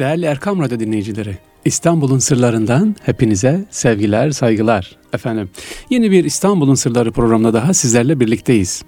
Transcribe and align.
Değerli 0.00 0.26
Erkam 0.26 0.60
Radyo 0.60 0.80
dinleyicileri, 0.80 1.36
İstanbul'un 1.64 2.18
sırlarından 2.18 2.96
hepinize 3.02 3.64
sevgiler, 3.70 4.30
saygılar. 4.30 4.96
Efendim, 5.12 5.50
yeni 5.90 6.10
bir 6.10 6.24
İstanbul'un 6.24 6.74
sırları 6.74 7.12
programında 7.12 7.54
daha 7.54 7.74
sizlerle 7.74 8.20
birlikteyiz. 8.20 8.82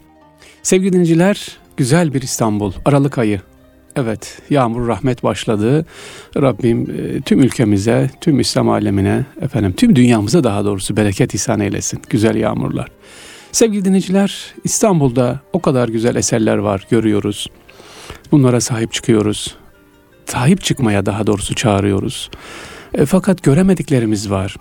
Sevgili 0.63 0.93
dinleyiciler, 0.93 1.59
güzel 1.77 2.15
bir 2.15 2.23
İstanbul, 2.23 2.73
Aralık 2.85 3.19
ayı. 3.19 3.41
Evet, 3.97 4.43
yağmur 4.51 4.89
rahmet 4.89 5.23
başladı. 5.23 5.87
Rabbim 6.37 6.91
e, 6.91 7.21
tüm 7.21 7.41
ülkemize, 7.41 8.11
tüm 8.21 8.41
İslam 8.41 8.69
alemine, 8.69 9.25
efendim 9.41 9.73
tüm 9.77 9.97
dünyamıza 9.97 10.45
daha 10.45 10.65
doğrusu 10.65 10.97
bereket 10.97 11.35
ihsan 11.35 11.61
eylesin. 11.61 12.03
Güzel 12.11 12.37
yağmurlar. 12.37 12.89
Sevgili 13.53 13.85
dinleyiciler, 13.85 14.55
İstanbul'da 14.65 15.41
o 15.53 15.61
kadar 15.61 15.89
güzel 15.89 16.17
eserler 16.17 16.57
var, 16.57 16.87
görüyoruz. 16.91 17.47
Bunlara 18.33 18.61
sahip 18.61 18.93
çıkıyoruz 18.93 19.62
sahip 20.33 20.63
çıkmaya 20.63 21.07
daha 21.07 21.27
doğrusu 21.27 21.55
çağırıyoruz. 21.55 22.31
E, 22.95 23.07
fakat 23.07 23.43
göremediklerimiz 23.43 24.31
var. 24.31 24.57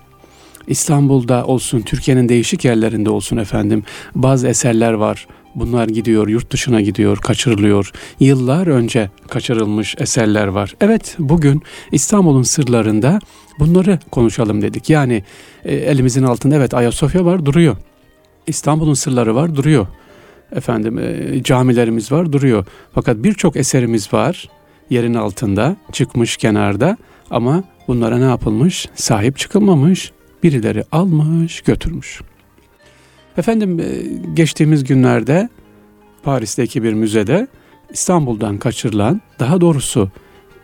İstanbul'da 0.68 1.46
olsun, 1.46 1.82
Türkiye'nin 1.82 2.30
değişik 2.30 2.66
yerlerinde 2.66 3.10
olsun 3.10 3.38
efendim 3.38 3.84
bazı 4.16 4.48
eserler 4.48 4.94
var. 4.94 5.28
Bunlar 5.56 5.88
gidiyor, 5.88 6.28
yurt 6.28 6.52
dışına 6.52 6.82
gidiyor, 6.82 7.18
kaçırılıyor. 7.18 7.92
Yıllar 8.20 8.68
önce 8.68 9.10
kaçırılmış 9.30 9.96
eserler 10.00 10.48
var. 10.48 10.76
Evet, 10.82 11.16
bugün 11.20 11.62
İstanbul'un 11.92 12.44
sırlarında 12.44 13.20
bunları 13.60 14.00
konuşalım 14.12 14.62
dedik. 14.62 14.90
Yani 14.90 15.24
e, 15.66 15.76
elimizin 15.76 16.24
altında 16.24 16.56
evet 16.56 16.74
Ayasofya 16.74 17.26
var, 17.26 17.46
duruyor. 17.46 17.78
İstanbul'un 18.48 18.94
sırları 18.94 19.36
var, 19.36 19.56
duruyor. 19.56 19.88
Efendim 20.56 21.00
e, 21.00 21.44
camilerimiz 21.44 22.12
var, 22.12 22.32
duruyor. 22.32 22.66
Fakat 22.94 23.18
birçok 23.18 23.56
eserimiz 23.56 24.14
var 24.14 24.50
yerin 24.92 25.14
altında, 25.14 25.76
çıkmış 25.92 26.38
kenarda 26.38 26.98
ama 27.30 27.64
bunlara 27.88 28.18
ne 28.18 28.24
yapılmış? 28.26 28.90
Sahip 28.96 29.38
çıkılmamış, 29.38 30.12
birileri 30.44 30.84
almış, 30.92 31.62
götürmüş. 31.62 32.22
Efendim 33.38 33.80
e, 33.80 33.86
geçtiğimiz 34.34 34.84
günlerde 34.84 35.50
Paris'teki 36.24 36.84
bir 36.84 36.94
müzede 36.94 37.48
İstanbul'dan 37.90 38.58
kaçırılan, 38.58 39.22
daha 39.40 39.62
doğrusu 39.62 40.12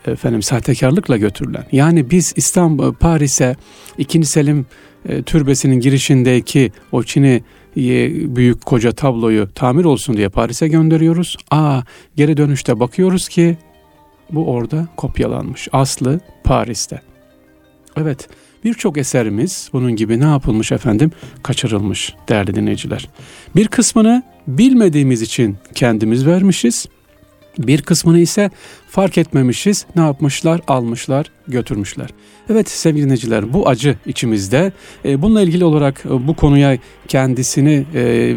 efendim 0.06 0.42
sahtekarlıkla 0.42 1.18
götürülen. 1.18 1.66
Yani 1.72 2.12
biz 2.12 2.34
İstanbul 2.36 2.94
Paris'e 2.94 3.56
2. 3.98 4.26
Selim 4.26 4.66
e, 5.10 5.24
türbesinin 5.24 5.80
girişindeki 5.80 6.72
o 6.92 7.04
Çin'i 7.04 7.44
büyük 8.36 8.66
koca 8.66 8.92
tabloyu 8.92 9.54
tamir 9.56 9.86
olsun 9.86 10.18
diye 10.18 10.30
Paris'e 10.30 10.68
gönderiyoruz. 10.68 11.38
Aa 11.52 11.82
geri 12.16 12.38
dönüşte 12.38 12.80
bakıyoruz 12.80 13.28
ki 13.28 13.58
bu 14.32 14.52
orada 14.52 14.88
kopyalanmış. 14.98 15.68
Aslı 15.72 16.20
Paris'te. 16.44 17.02
Evet 17.98 18.30
birçok 18.64 18.98
eserimiz 18.98 19.70
bunun 19.74 19.96
gibi 19.96 20.20
ne 20.20 20.26
yapılmış 20.26 20.72
efendim? 20.72 21.12
Kaçırılmış 21.44 22.16
değerli 22.30 22.56
dinleyiciler. 22.56 23.10
Bir 23.56 23.68
kısmını 23.68 24.24
bilmediğimiz 24.48 25.22
için 25.22 25.58
kendimiz 25.76 26.26
vermişiz. 26.26 26.86
Bir 27.58 27.82
kısmını 27.82 28.20
ise 28.20 28.52
fark 28.90 29.18
etmemişiz. 29.18 29.86
Ne 29.96 30.02
yapmışlar? 30.02 30.62
Almışlar, 30.68 31.32
götürmüşler. 31.48 32.10
Evet 32.50 32.70
sevgili 32.70 33.04
dinleyiciler 33.04 33.54
bu 33.54 33.70
acı 33.70 33.96
içimizde. 34.06 34.72
E, 35.06 35.22
bununla 35.22 35.42
ilgili 35.42 35.66
olarak 35.66 36.04
e, 36.06 36.28
bu 36.28 36.36
konuya 36.36 36.78
kendisini 37.08 37.86
e, 37.96 38.36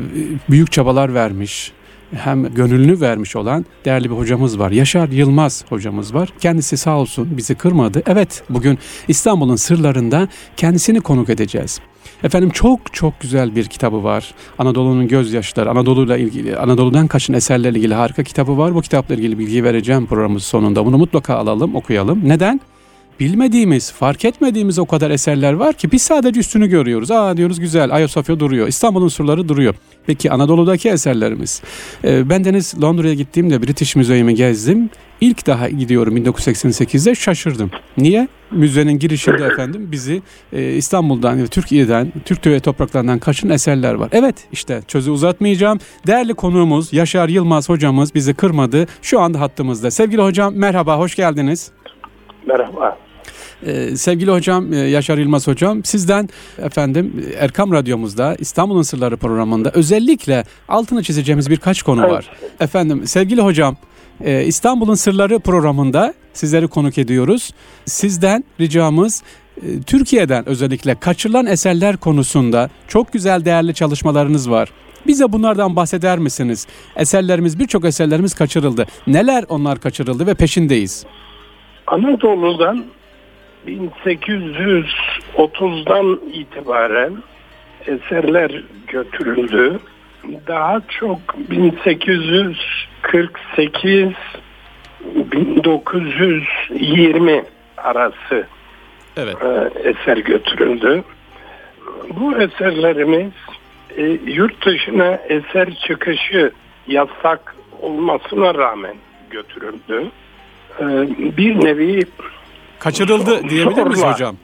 büyük 0.50 0.72
çabalar 0.72 1.14
vermiş, 1.14 1.72
hem 2.14 2.54
gönlünü 2.54 3.00
vermiş 3.00 3.36
olan 3.36 3.66
değerli 3.84 4.10
bir 4.10 4.16
hocamız 4.16 4.58
var. 4.58 4.70
Yaşar 4.70 5.08
Yılmaz 5.08 5.64
hocamız 5.68 6.14
var. 6.14 6.28
Kendisi 6.40 6.76
sağ 6.76 6.98
olsun 6.98 7.28
bizi 7.36 7.54
kırmadı. 7.54 8.02
Evet 8.06 8.42
bugün 8.50 8.78
İstanbul'un 9.08 9.56
sırlarında 9.56 10.28
kendisini 10.56 11.00
konuk 11.00 11.30
edeceğiz. 11.30 11.80
Efendim 12.22 12.50
çok 12.50 12.92
çok 12.92 13.20
güzel 13.20 13.56
bir 13.56 13.64
kitabı 13.64 14.04
var. 14.04 14.34
Anadolu'nun 14.58 15.08
gözyaşları, 15.08 15.70
Anadolu'yla 15.70 16.16
ilgili, 16.16 16.56
Anadolu'dan 16.56 17.06
kaçın 17.06 17.32
eserlerle 17.32 17.78
ilgili 17.78 17.94
harika 17.94 18.22
kitabı 18.22 18.58
var. 18.58 18.74
Bu 18.74 18.80
kitapla 18.80 19.14
ilgili 19.14 19.38
bilgi 19.38 19.64
vereceğim 19.64 20.06
programımız 20.06 20.42
sonunda. 20.42 20.86
Bunu 20.86 20.98
mutlaka 20.98 21.34
alalım, 21.34 21.74
okuyalım. 21.74 22.28
Neden? 22.28 22.60
Bilmediğimiz, 23.20 23.92
fark 23.92 24.24
etmediğimiz 24.24 24.78
o 24.78 24.86
kadar 24.86 25.10
eserler 25.10 25.52
var 25.52 25.72
ki 25.72 25.92
biz 25.92 26.02
sadece 26.02 26.40
üstünü 26.40 26.66
görüyoruz. 26.66 27.10
Aa 27.10 27.36
diyoruz 27.36 27.60
güzel, 27.60 27.94
Ayasofya 27.94 28.40
duruyor, 28.40 28.68
İstanbul'un 28.68 29.08
surları 29.08 29.48
duruyor. 29.48 29.74
Peki 30.06 30.30
Anadolu'daki 30.30 30.88
eserlerimiz. 30.88 31.62
Ee, 32.04 32.30
ben 32.30 32.44
Deniz 32.44 32.82
Londra'ya 32.82 33.14
gittiğimde 33.14 33.62
British 33.62 33.96
Müzeyimi 33.96 34.34
gezdim. 34.34 34.90
İlk 35.20 35.46
daha 35.46 35.68
gidiyorum 35.68 36.16
1988'de 36.16 37.14
şaşırdım. 37.14 37.70
Niye? 37.96 38.28
Müzenin 38.50 38.98
girişinde 38.98 39.44
efendim 39.44 39.88
bizi 39.92 40.22
e, 40.52 40.72
İstanbul'dan, 40.72 41.46
Türkiye'den, 41.46 42.12
Türk 42.24 42.64
topraklarından 42.64 43.18
kaçın 43.18 43.50
eserler 43.50 43.94
var. 43.94 44.08
Evet 44.12 44.34
işte 44.52 44.82
sözü 44.88 45.10
uzatmayacağım. 45.10 45.78
Değerli 46.06 46.34
konuğumuz 46.34 46.92
Yaşar 46.92 47.28
Yılmaz 47.28 47.68
hocamız 47.68 48.14
bizi 48.14 48.34
kırmadı. 48.34 48.86
Şu 49.02 49.20
anda 49.20 49.40
hattımızda. 49.40 49.90
Sevgili 49.90 50.22
hocam 50.22 50.54
merhaba, 50.54 50.98
hoş 50.98 51.14
geldiniz. 51.14 51.70
Merhaba. 52.46 53.09
Ee, 53.66 53.96
sevgili 53.96 54.30
hocam 54.30 54.72
e, 54.72 54.76
Yaşar 54.76 55.18
Yılmaz 55.18 55.46
hocam 55.46 55.84
sizden 55.84 56.28
efendim 56.58 57.26
Erkam 57.38 57.72
Radyomuzda 57.72 58.36
İstanbul'un 58.38 58.82
Sırları 58.82 59.16
programında 59.16 59.70
özellikle 59.74 60.44
altını 60.68 61.02
çizeceğimiz 61.02 61.50
birkaç 61.50 61.82
konu 61.82 62.00
evet. 62.00 62.12
var. 62.12 62.30
Efendim 62.60 63.06
sevgili 63.06 63.40
hocam 63.40 63.76
e, 64.24 64.44
İstanbul'un 64.44 64.94
Sırları 64.94 65.38
programında 65.38 66.14
sizleri 66.32 66.68
konuk 66.68 66.98
ediyoruz. 66.98 67.50
Sizden 67.84 68.44
ricamız 68.60 69.22
e, 69.56 69.82
Türkiye'den 69.86 70.48
özellikle 70.48 70.94
kaçırılan 70.94 71.46
eserler 71.46 71.96
konusunda 71.96 72.70
çok 72.88 73.12
güzel 73.12 73.44
değerli 73.44 73.74
çalışmalarınız 73.74 74.50
var. 74.50 74.68
Bize 75.06 75.32
bunlardan 75.32 75.76
bahseder 75.76 76.18
misiniz? 76.18 76.66
Eserlerimiz 76.96 77.58
birçok 77.58 77.84
eserlerimiz 77.84 78.34
kaçırıldı. 78.34 78.86
Neler 79.06 79.44
onlar 79.48 79.80
kaçırıldı 79.80 80.26
ve 80.26 80.34
peşindeyiz? 80.34 81.06
Anadolu'dan 81.86 82.84
1830'dan 83.66 86.20
itibaren 86.32 87.22
eserler 87.86 88.62
götürüldü. 88.86 89.78
Daha 90.46 90.80
çok 90.88 91.18
1848 91.50 94.08
1920 95.04 97.44
arası 97.76 98.46
evet. 99.16 99.36
E, 99.42 99.70
eser 99.88 100.16
götürüldü. 100.16 101.04
Bu 102.10 102.36
eserlerimiz 102.36 103.32
e, 103.96 104.02
yurt 104.26 104.66
dışına 104.66 105.18
eser 105.28 105.74
çıkışı 105.74 106.52
yasak 106.86 107.56
olmasına 107.80 108.54
rağmen 108.54 108.94
götürüldü. 109.30 110.10
E, 110.80 110.84
bir 111.36 111.64
nevi 111.64 112.02
Kaçırıldı 112.80 113.48
diyebilir 113.48 113.82
miyiz 113.82 114.04
hocam? 114.04 114.36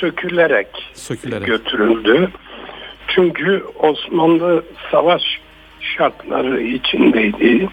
Sökülerek, 0.00 0.68
sökülerek 0.94 1.46
götürüldü. 1.46 2.28
Çünkü 3.08 3.64
Osmanlı 3.78 4.64
savaş 4.90 5.22
şartları 5.80 6.62
içindeydi. 6.62 7.68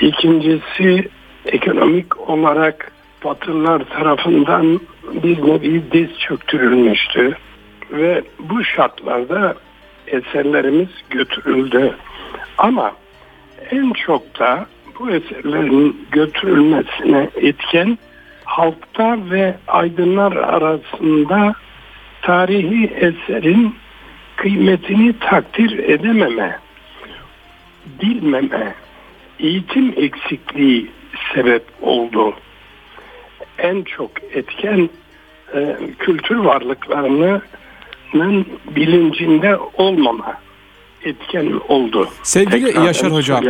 İkincisi 0.00 1.08
ekonomik 1.46 2.28
olarak 2.30 2.92
Batılılar 3.24 3.84
tarafından 3.84 4.80
bir 5.22 5.46
nevi 5.46 5.82
diz 5.92 6.18
çöktürülmüştü. 6.18 7.36
Ve 7.90 8.22
bu 8.38 8.64
şartlarda 8.64 9.54
eserlerimiz 10.06 10.88
götürüldü. 11.10 11.94
Ama 12.58 12.92
en 13.70 13.92
çok 13.92 14.38
da 14.38 14.66
bu 14.98 15.10
eserlerin 15.10 16.06
götürülmesine 16.10 17.28
etken 17.36 17.98
halkta 18.52 19.30
ve 19.30 19.54
aydınlar 19.68 20.32
arasında 20.32 21.54
tarihi 22.22 22.86
eserin 22.86 23.74
kıymetini 24.36 25.18
takdir 25.18 25.78
edememe, 25.78 26.58
bilmeme, 28.02 28.74
eğitim 29.40 29.94
eksikliği 29.96 30.90
sebep 31.34 31.62
oldu. 31.82 32.34
En 33.58 33.82
çok 33.82 34.10
etken 34.32 34.90
e, 35.54 35.76
kültür 35.98 36.36
varlıklarının 36.36 38.46
bilincinde 38.76 39.56
olmama 39.56 40.41
etken 41.04 41.60
oldu. 41.68 42.08
Sevgili 42.22 42.64
Tekrar 42.64 42.84
Yaşar 42.84 43.12
Hocam, 43.12 43.44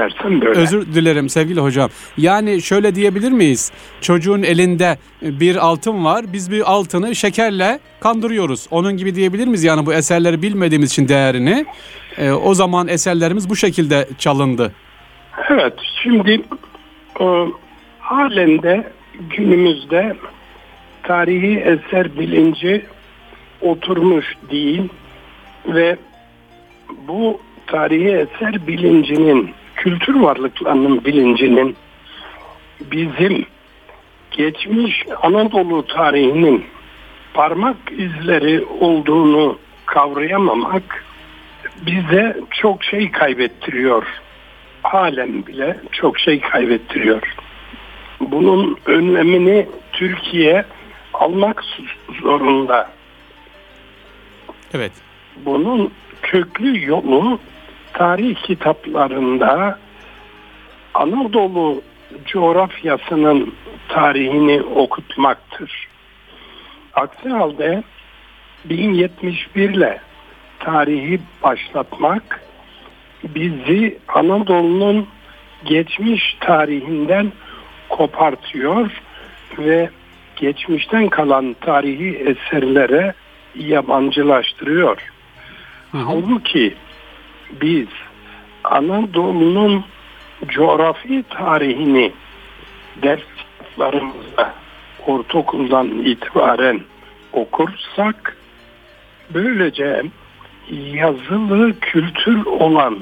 özür 0.55 0.87
dilerim 0.95 1.29
sevgili 1.29 1.61
hocam. 1.61 1.91
Yani 2.17 2.63
şöyle 2.63 2.95
diyebilir 2.95 3.33
miyiz? 3.33 3.73
Çocuğun 4.01 4.43
elinde 4.43 4.99
bir 5.23 5.57
altın 5.57 6.05
var. 6.05 6.25
Biz 6.33 6.51
bir 6.51 6.73
altını 6.73 7.15
şekerle 7.15 7.81
kandırıyoruz. 8.01 8.67
Onun 8.71 8.97
gibi 8.97 9.15
diyebilir 9.15 9.47
miyiz? 9.47 9.65
Yani 9.65 9.87
bu 9.87 9.95
eserleri 9.95 10.43
bilmediğimiz 10.43 10.91
için 10.91 11.09
değerini. 11.09 11.67
E, 12.19 12.31
o 12.31 12.55
zaman 12.55 12.89
eserlerimiz 12.89 13.51
bu 13.51 13.57
şekilde 13.57 14.09
çalındı. 14.19 14.73
Evet, 15.51 15.75
şimdi 16.03 16.43
o, 17.21 17.49
halen 17.99 18.63
de 18.63 18.93
günümüzde 19.37 20.17
tarihi 21.03 21.59
eser 21.59 22.19
bilinci 22.19 22.87
oturmuş 23.61 24.27
değil 24.51 24.89
ve 25.67 25.97
bu 27.09 27.41
tarihi 27.67 28.09
eser 28.09 28.67
bilincinin, 28.67 29.51
kültür 29.77 30.15
varlıklarının 30.15 31.05
bilincinin 31.05 31.77
bizim 32.81 33.47
geçmiş 34.31 35.05
Anadolu 35.23 35.87
tarihinin 35.87 36.65
parmak 37.35 37.77
izleri 37.93 38.65
olduğunu 38.81 39.59
kavrayamamak 39.87 41.05
bize 41.87 42.37
çok 42.51 42.85
şey 42.85 43.11
kaybettiriyor. 43.11 44.07
Halen 44.83 45.47
bile 45.47 45.77
çok 45.93 46.19
şey 46.19 46.41
kaybettiriyor. 46.41 47.23
Bunun 48.21 48.79
önlemini 48.87 49.67
Türkiye 49.93 50.65
almak 51.15 51.65
zorunda. 52.23 52.91
Evet. 54.75 54.93
Bunun 55.45 55.91
köklü 56.23 56.87
yolu 56.87 57.39
tarih 57.93 58.37
kitaplarında 58.37 59.79
Anadolu 60.95 61.83
coğrafyasının 62.27 63.55
tarihini 63.89 64.63
okutmaktır. 64.63 65.89
Aksi 66.95 67.29
halde 67.29 67.83
1071 68.65 69.71
ile 69.71 70.01
tarihi 70.59 71.21
başlatmak 71.43 72.41
bizi 73.25 73.99
Anadolu'nun 74.09 75.07
geçmiş 75.65 76.37
tarihinden 76.41 77.33
kopartıyor 77.89 78.91
ve 79.59 79.91
geçmişten 80.37 81.09
kalan 81.09 81.57
tarihi 81.61 82.17
eserlere 82.17 83.15
yabancılaştırıyor. 83.55 85.12
Hı 85.93 85.99
hı. 85.99 86.03
Halbuki 86.03 86.75
biz 87.61 87.87
Anadolu'nun 88.65 89.85
coğrafi 90.49 91.25
tarihini 91.31 92.13
derslerimizde 93.03 94.47
ortaokuldan 95.07 95.89
itibaren 95.89 96.81
okursak 97.33 98.37
böylece 99.35 100.03
yazılı 100.95 101.81
kültür 101.81 102.47
olan 102.47 102.99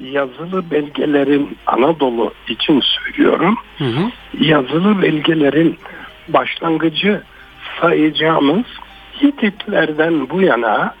yazılı 0.00 0.70
belgelerin 0.70 1.56
Anadolu 1.66 2.32
için 2.48 2.80
söylüyorum. 2.80 3.56
Hı 3.78 3.84
hı. 3.84 4.10
Yazılı 4.40 5.02
belgelerin 5.02 5.78
başlangıcı 6.28 7.22
sayacağımız 7.80 8.64
Hititlerden 9.22 10.30
bu 10.30 10.42
yana 10.42 10.94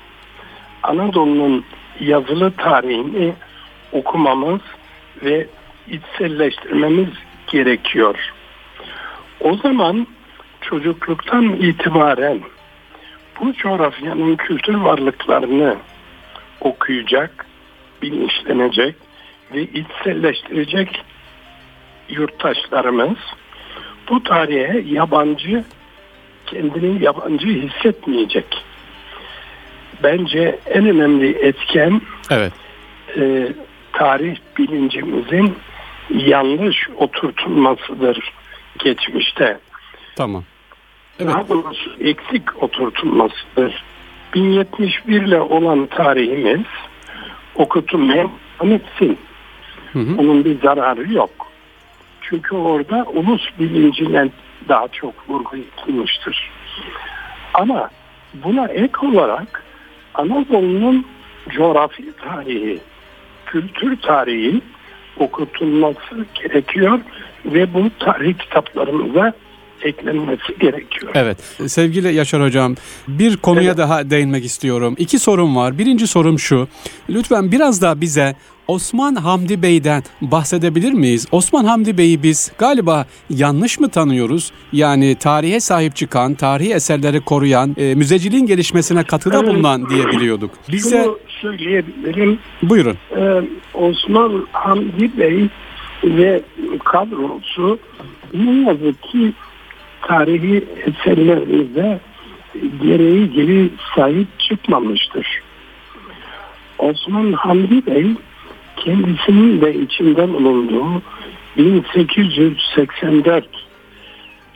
Anadolu'nun 0.82 1.64
yazılı 2.00 2.50
tarihini 2.50 3.32
okumamız 3.92 4.60
ve 5.22 5.46
içselleştirmemiz 5.88 7.08
gerekiyor. 7.46 8.32
O 9.40 9.56
zaman 9.56 10.06
çocukluktan 10.60 11.44
itibaren 11.44 12.40
bu 13.40 13.52
coğrafyanın 13.52 14.36
kültür 14.36 14.74
varlıklarını 14.74 15.76
okuyacak, 16.60 17.46
bilinçlenecek 18.02 18.94
ve 19.54 19.62
içselleştirecek 19.62 21.04
yurttaşlarımız 22.08 23.18
bu 24.08 24.22
tarihe 24.22 24.82
yabancı, 24.86 25.64
kendini 26.46 27.04
yabancı 27.04 27.46
hissetmeyecek. 27.46 28.65
Bence 30.02 30.58
en 30.66 30.86
önemli 30.86 31.30
etken 31.30 32.00
evet. 32.30 32.52
e, 33.16 33.48
tarih 33.92 34.36
bilincimizin 34.58 35.56
yanlış 36.10 36.88
oturtulmasıdır 36.96 38.32
geçmişte. 38.78 39.58
Tamam. 40.16 40.44
Evet. 41.20 41.34
Daha 41.34 41.48
doğrusu 41.48 41.90
eksik 42.00 42.62
oturtulmasıdır. 42.62 43.84
1071 44.34 45.22
ile 45.22 45.40
olan 45.40 45.86
tarihimiz 45.86 46.66
okutulmaya 47.54 48.26
etsin. 48.62 49.18
Hı 49.92 49.98
hı. 49.98 50.16
Onun 50.18 50.44
bir 50.44 50.60
zararı 50.60 51.12
yok. 51.12 51.30
Çünkü 52.20 52.56
orada 52.56 53.06
ulus 53.14 53.42
bilincine 53.58 54.28
daha 54.68 54.88
çok 54.88 55.28
vurgu 55.28 55.56
yapılmıştır. 55.56 56.50
Ama 57.54 57.90
buna 58.34 58.66
ek 58.66 59.06
olarak 59.06 59.62
Anadolu'nun 60.16 61.06
coğrafi 61.56 62.12
tarihi, 62.12 62.78
kültür 63.46 63.96
tarihi 64.00 64.60
okutulması 65.16 66.26
gerekiyor 66.34 67.00
ve 67.44 67.74
bu 67.74 67.90
tarih 67.98 68.38
kitaplarımıza 68.38 69.32
eklenmesi 69.82 70.58
gerekiyor. 70.60 71.12
Evet 71.14 71.38
sevgili 71.66 72.14
Yaşar 72.14 72.42
Hocam 72.42 72.74
bir 73.08 73.36
konuya 73.36 73.66
evet. 73.66 73.78
daha 73.78 74.10
değinmek 74.10 74.44
istiyorum. 74.44 74.94
İki 74.98 75.18
sorum 75.18 75.56
var. 75.56 75.78
Birinci 75.78 76.06
sorum 76.06 76.38
şu. 76.38 76.68
Lütfen 77.10 77.52
biraz 77.52 77.82
daha 77.82 78.00
bize 78.00 78.36
Osman 78.68 79.14
Hamdi 79.14 79.62
Bey'den 79.62 80.02
bahsedebilir 80.20 80.92
miyiz? 80.92 81.26
Osman 81.32 81.64
Hamdi 81.64 81.98
Bey'i 81.98 82.22
biz 82.22 82.52
galiba 82.58 83.06
yanlış 83.30 83.80
mı 83.80 83.88
tanıyoruz? 83.88 84.52
Yani 84.72 85.14
tarihe 85.14 85.60
sahip 85.60 85.96
çıkan, 85.96 86.34
tarihi 86.34 86.72
eserleri 86.72 87.20
koruyan, 87.20 87.76
e, 87.78 87.94
müzeciliğin 87.94 88.46
gelişmesine 88.46 89.04
katkıda 89.04 89.38
evet. 89.38 89.48
bulunan 89.48 89.90
diye 89.90 90.06
biliyorduk. 90.06 90.50
Bize 90.68 91.02
Şunu 91.04 91.18
söyleyebilirim. 91.28 92.38
Buyurun. 92.62 92.98
Ee, 93.16 93.42
Osman 93.74 94.46
Hamdi 94.52 95.18
Bey 95.18 95.46
ve 96.04 96.42
kadrosu 96.84 97.78
ne 98.34 98.68
yazık 98.68 99.02
ki 99.02 99.32
tarihi 100.02 100.64
eserlerimize 100.86 102.00
gereği 102.82 103.30
gibi 103.30 103.70
sahip 103.96 104.28
çıkmamıştır. 104.38 105.42
Osman 106.78 107.32
Hamdi 107.32 107.86
Bey 107.86 108.06
kendisinin 108.76 109.60
de 109.60 109.74
içinden 109.74 110.32
bulunduğu 110.32 111.02
1884 111.56 113.44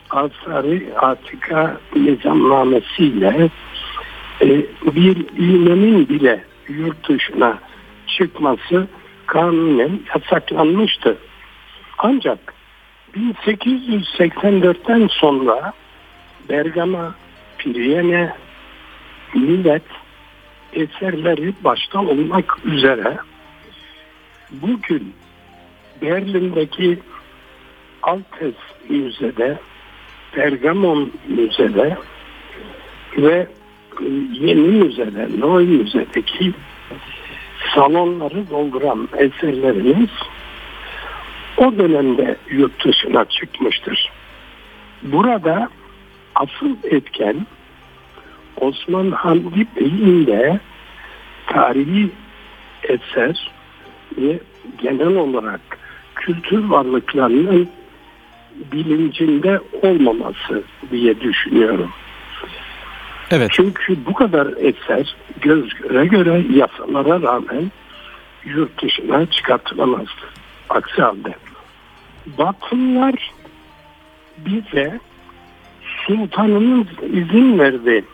Asari 0.09 0.89
Atika 0.97 1.77
nizamnamesiyle 1.95 3.49
e, 4.41 4.47
bir 4.95 5.17
ilmenin 5.37 6.09
bile 6.09 6.43
yurt 6.69 7.09
dışına 7.09 7.59
çıkması 8.07 8.87
kanunen 9.25 9.99
yasaklanmıştı. 10.15 11.17
Ancak 11.97 12.53
1884'ten 13.15 15.07
sonra 15.07 15.73
Bergama, 16.49 17.15
Priyene, 17.57 18.33
Millet 19.33 19.83
eserleri 20.73 21.53
başta 21.63 21.99
olmak 21.99 22.57
üzere 22.65 23.17
bugün 24.51 25.13
Berlin'deki 26.01 26.99
Altes 28.03 28.55
Müze'de, 28.89 29.59
Pergamon 30.31 31.11
Müze'de 31.27 31.97
ve 33.17 33.47
yeni 34.31 34.61
müzede, 34.61 35.27
Noy 35.39 35.65
Müze'deki 35.65 36.53
salonları 37.75 38.49
dolduran 38.49 39.09
eserlerimiz 39.17 40.09
o 41.57 41.77
dönemde 41.77 42.35
yurt 42.49 42.85
dışına 42.85 43.25
çıkmıştır. 43.25 44.11
Burada 45.03 45.69
asıl 46.35 46.75
etken 46.83 47.47
Osman 48.57 49.11
Hamdi 49.11 49.67
Bey'in 49.75 50.27
de 50.27 50.59
tarihi 51.47 52.09
eser 52.83 53.51
ve 54.17 54.39
genel 54.81 55.15
olarak 55.15 55.61
kültür 56.15 56.69
varlıklarının 56.69 57.69
bilincinde 58.71 59.59
olmaması 59.81 60.63
diye 60.91 61.21
düşünüyorum. 61.21 61.89
Evet. 63.31 63.49
Çünkü 63.53 64.05
bu 64.05 64.13
kadar 64.13 64.47
eser 64.57 65.15
göz 65.41 65.73
göre 65.73 66.05
göre 66.05 66.43
yasalara 66.53 67.21
rağmen 67.21 67.71
yurt 68.45 68.83
dışına 68.83 69.25
çıkartılamazdı. 69.25 70.29
Aksi 70.69 71.01
halde. 71.01 71.35
Batılılar 72.37 73.31
bize 74.37 74.99
sultanımız 76.07 76.87
izin 77.13 77.59
verdi. 77.59 78.05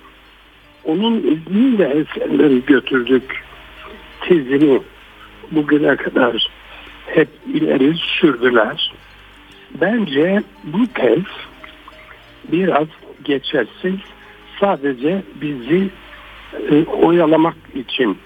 Onun 0.83 1.17
izniyle 1.17 1.85
eserleri 1.85 2.65
götürdük. 2.65 3.43
Tezini 4.21 4.79
bugüne 5.51 5.95
kadar 5.95 6.49
hep 7.05 7.29
ileri 7.53 7.95
sürdüler. 7.95 8.93
Bence 9.81 10.43
bu 10.63 10.87
tez 10.93 11.23
biraz 12.51 12.87
geçersiz 13.23 13.95
sadece 14.59 15.21
bizi 15.41 15.89
e, 16.71 16.85
oyalamak 16.85 17.55
için 17.75 18.17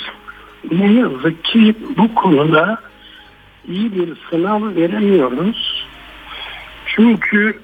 ne 0.70 0.92
yazık 0.92 1.44
ki 1.44 1.74
bu 1.96 2.14
konuda 2.14 2.80
iyi 3.68 3.92
bir 3.94 4.16
sınav 4.30 4.76
veremiyoruz. 4.76 5.86
Çünkü 6.86 7.60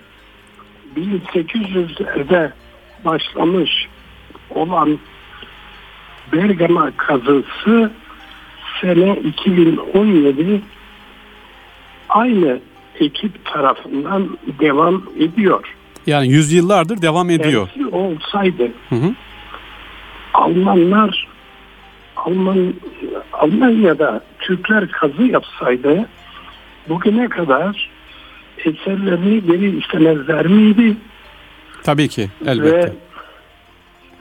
1800'lerde 0.96 2.50
başlamış 3.04 3.88
olan 4.50 4.98
Bergama 6.32 6.90
kazısı 6.96 7.90
sene 8.80 9.16
2017 9.16 10.60
aynı 12.08 12.60
ekip 13.00 13.44
tarafından 13.44 14.38
devam 14.60 15.02
ediyor. 15.18 15.76
Yani 16.06 16.28
yüzyıllardır 16.28 17.02
devam 17.02 17.30
ediyor. 17.30 17.68
Tersi 17.68 17.86
olsaydı 17.86 18.68
hı 18.88 18.94
hı. 18.94 19.14
Almanlar 20.34 21.28
Alman 22.16 22.74
Almanya'da 23.32 24.20
Türkler 24.38 24.88
kazı 24.88 25.22
yapsaydı 25.22 26.06
bugüne 26.88 27.28
kadar 27.28 27.90
eserlerini 28.58 29.46
geri 29.46 29.78
istemezler 29.78 30.46
miydi? 30.46 30.96
Tabii 31.82 32.08
ki 32.08 32.28
elbette. 32.46 32.72
Ve 32.72 32.92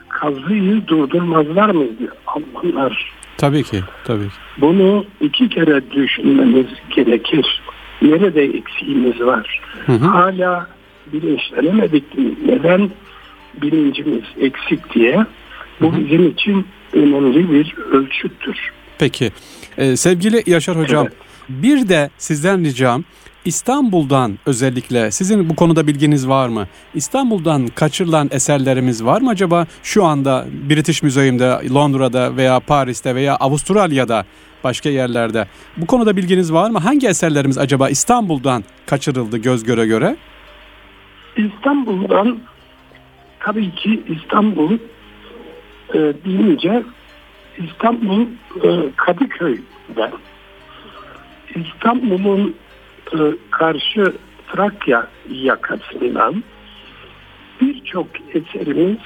kazıyı 0.10 0.88
durdurmazlar 0.88 1.70
mıydı 1.70 2.14
Almanlar? 2.28 3.14
Tabii 3.38 3.64
ki, 3.64 3.82
tabii 4.04 4.28
ki. 4.30 4.36
Bunu 4.58 5.06
iki 5.22 5.50
kere 5.50 5.92
düşünmemiz 5.92 6.68
gerekir. 6.96 7.62
Nerede 8.02 8.44
eksiğimiz 8.44 9.22
var? 9.22 9.62
Hı 9.86 9.92
hı. 9.92 10.06
Hala 10.06 10.68
bilinçlenemedik 11.14 12.04
neden 12.46 12.90
bilincimiz 13.62 14.24
eksik 14.42 14.94
diye. 14.94 15.26
Bu 15.82 15.98
bizim 15.98 16.28
için 16.28 16.66
önemli 16.94 17.52
bir 17.52 17.76
ölçüttür. 17.92 18.58
Peki. 19.00 19.32
Ee, 19.78 19.96
sevgili 19.96 20.44
Yaşar 20.46 20.78
Hocam, 20.78 21.08
evet. 21.08 21.18
bir 21.50 21.90
de 21.90 22.10
sizden 22.18 22.64
ricam 22.66 23.04
İstanbul'dan 23.46 24.40
özellikle 24.46 25.12
sizin 25.12 25.50
bu 25.50 25.56
konuda 25.56 25.88
bilginiz 25.88 26.28
var 26.28 26.50
mı? 26.50 26.68
İstanbul'dan 26.94 27.68
kaçırılan 27.68 28.30
eserlerimiz 28.32 29.06
var 29.06 29.22
mı 29.22 29.30
acaba? 29.30 29.68
Şu 29.84 30.06
anda 30.06 30.46
British 30.70 31.04
Museum'da, 31.04 31.62
Londra'da 31.74 32.36
veya 32.38 32.60
Paris'te 32.60 33.16
veya 33.16 33.36
Avustralya'da 33.36 34.26
başka 34.64 34.90
yerlerde. 34.90 35.48
Bu 35.78 35.86
konuda 35.86 36.18
bilginiz 36.18 36.54
var 36.54 36.70
mı? 36.70 36.80
Hangi 36.80 37.08
eserlerimiz 37.08 37.58
acaba 37.58 37.90
İstanbul'dan 37.90 38.64
kaçırıldı 38.86 39.38
göz 39.38 39.64
göre 39.64 39.86
göre? 39.86 40.16
İstanbul'dan 41.40 42.40
tabii 43.40 43.76
ki 43.76 44.04
İstanbul 44.08 44.78
e, 45.94 46.00
deyince 46.26 46.84
İstanbul 47.58 48.22
e, 48.64 48.68
Kadıköy'de 48.96 50.12
İstanbul'un 51.56 52.56
e, 53.14 53.18
karşı 53.52 54.14
Trakya 54.52 55.08
yakasından 55.32 56.44
birçok 57.62 58.08
eserimiz 58.34 58.98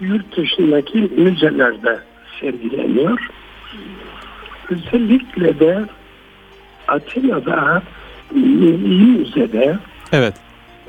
yurt 0.00 0.36
dışındaki 0.36 0.98
müzelerde 0.98 1.98
sergileniyor. 2.40 3.28
Özellikle 4.70 5.60
de 5.60 5.84
Atina'da 6.88 7.82
Milli 8.30 9.18
Müze'de 9.18 9.78
evet. 10.12 10.34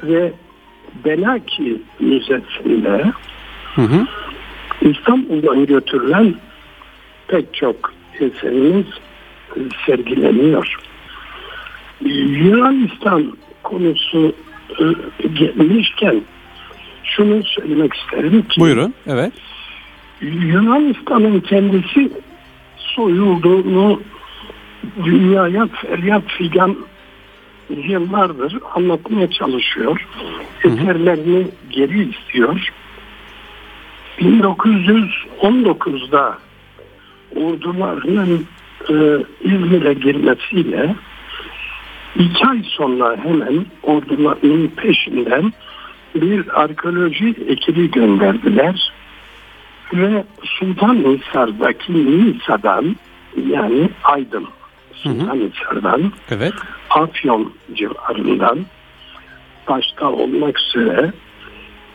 ve 0.03 0.33
Benaki 1.05 1.81
Müzesi'nde 1.99 3.11
hı 3.75 3.81
hı. 3.81 4.07
İstanbul'dan 4.81 5.65
götürülen 5.65 6.35
pek 7.27 7.53
çok 7.53 7.93
eserimiz 8.19 8.85
sergileniyor. 9.85 10.75
Yunanistan 12.01 13.37
konusu 13.63 14.33
e, 14.79 14.83
gelmişken 15.27 16.21
şunu 17.03 17.43
söylemek 17.43 17.93
isterim 17.93 18.41
ki 18.41 18.61
Buyurun, 18.61 18.93
evet. 19.07 19.33
Yunanistan'ın 20.21 21.39
kendisi 21.39 22.11
soyulduğunu 22.77 24.01
dünyaya 25.03 25.67
feryat 25.67 26.23
figan 26.27 26.75
yıllardır 27.69 28.57
anlatmaya 28.75 29.31
çalışıyor. 29.31 30.07
Eserlerini 30.63 31.47
geri 31.69 32.09
istiyor. 32.09 32.71
1919'da 34.19 36.37
ordularının 37.35 38.45
e, 38.89 38.93
İzmir'e 39.41 39.93
girmesiyle 39.93 40.95
iki 42.15 42.47
ay 42.47 42.63
sonra 42.63 43.17
hemen 43.23 43.65
ordularının 43.83 44.67
peşinden 44.67 45.53
bir 46.15 46.61
arkeoloji 46.61 47.35
ekibi 47.47 47.91
gönderdiler 47.91 48.91
ve 49.93 50.23
Sultan 50.43 50.95
Hisar'daki 50.95 51.93
Nisa'dan 51.93 52.95
yani 53.47 53.89
Aydın 54.03 54.47
Sultan 55.03 55.35
Hisar'dan 55.35 56.11
evet. 56.31 56.53
Afyon 56.89 57.53
civarından 57.73 58.59
başta 59.69 60.09
olmak 60.11 60.59
üzere 60.59 61.13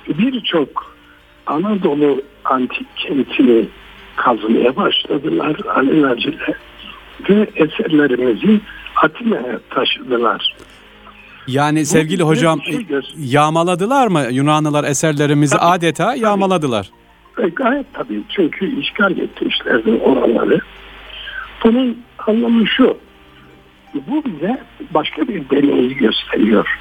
birçok 0.08 0.94
Anadolu 1.46 2.22
antik 2.44 2.96
kentini 2.96 3.68
kazmaya 4.16 4.76
başladılar 4.76 5.56
alelacele 5.74 6.54
ve 7.28 7.46
eserlerimizi 7.54 8.60
Atina'ya 8.96 9.60
taşıdılar. 9.70 10.54
Yani 11.46 11.86
sevgili 11.86 12.22
Bu, 12.22 12.28
hocam 12.28 12.60
şey 12.62 12.86
yağmaladılar 13.16 14.06
mı 14.06 14.22
Yunanlılar 14.30 14.84
eserlerimizi 14.84 15.56
tabii, 15.56 15.64
adeta 15.64 16.10
tabii. 16.10 16.20
yağmaladılar? 16.20 16.90
E, 17.38 17.48
gayet 17.48 17.86
tabii 17.94 18.22
çünkü 18.28 18.80
işgal 18.80 19.18
etmişlerdi 19.18 19.90
oraları. 19.90 20.60
Bunun 21.64 21.98
anlamı 22.26 22.66
şu. 22.66 22.98
Bu 23.94 24.24
bize 24.24 24.62
başka 24.90 25.28
bir 25.28 25.50
deneyi 25.50 25.96
gösteriyor. 25.96 26.78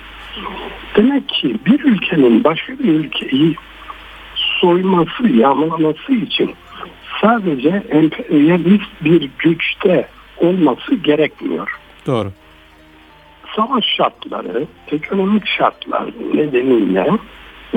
Demek 0.96 1.30
ki 1.30 1.56
bir 1.66 1.80
ülkenin 1.84 2.44
başka 2.44 2.80
bir 2.80 2.94
ülkeyi 2.94 3.56
soyması, 4.36 5.28
yağmalaması 5.28 6.14
için 6.14 6.52
sadece 7.22 7.84
emperyalist 7.90 8.90
bir 9.02 9.30
güçte 9.40 10.08
olması 10.38 10.96
gerekmiyor. 10.96 11.80
Doğru. 12.08 12.32
Savaş 13.56 13.86
şartları, 13.86 14.66
ekonomik 14.92 15.48
şartlar 15.48 16.06
nedeniyle 16.34 17.08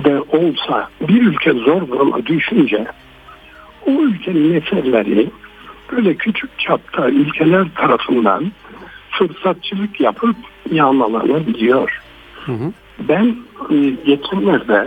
de 0.04 0.20
olsa 0.20 0.88
bir 1.00 1.22
ülke 1.22 1.52
zor 1.52 1.88
duruma 1.88 2.26
düşünce 2.26 2.86
o 3.86 3.90
ülkenin 3.90 4.54
eserleri 4.54 5.30
böyle 5.92 6.14
küçük 6.14 6.58
çapta 6.58 7.08
ülkeler 7.08 7.66
tarafından 7.74 8.52
fırsatçılık 9.10 10.00
yapıp 10.00 10.36
yağmalanabiliyor. 10.70 12.02
Hı 12.46 12.52
hı. 12.52 12.72
Ben 12.98 13.36
geçenlerde 14.06 14.86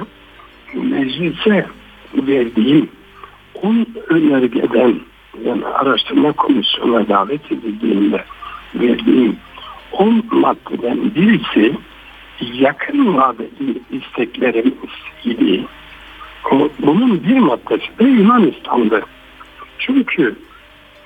meclise 0.73 1.65
verdiğim 2.13 2.89
10 3.63 3.87
önergeden 4.09 4.95
yani 5.45 5.65
araştırma 5.65 6.31
komisyonuna 6.31 7.07
davet 7.07 7.51
edildiğinde 7.51 8.23
verdiğim 8.75 9.37
10 9.91 10.23
maddeden 10.31 11.15
birisi 11.15 11.73
yakın 12.53 13.17
vadeli 13.17 13.81
isteklerimiz 13.91 14.89
gibi 15.23 15.65
bunun 16.79 17.23
bir 17.23 17.37
maddesi 17.37 17.99
de 17.99 18.03
Yunanistan'dı. 18.03 19.01
Çünkü 19.79 20.35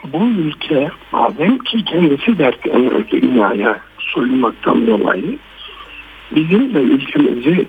bu 0.03 0.25
ülke 0.25 0.91
madem 1.12 1.57
ki 1.57 1.86
kendisi 1.86 2.38
dertleniyor 2.38 3.10
dünyaya 3.10 3.79
soyunmaktan 4.00 4.88
dolayı 4.88 5.38
bizim 6.36 6.74
de 6.74 6.79
ülkemizi 6.79 7.67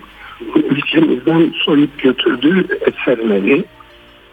ülkemizden 0.54 1.52
soyup 1.64 1.98
götürdüğü 2.02 2.78
eserleri 2.80 3.64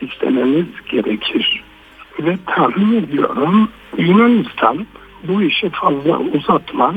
istememiz 0.01 0.65
gerekir. 0.91 1.63
Ve 2.19 2.37
tahmin 2.45 3.03
ediyorum 3.03 3.69
Yunanistan 3.97 4.85
bu 5.23 5.41
işi 5.41 5.69
fazla 5.69 6.19
uzatmaz 6.19 6.95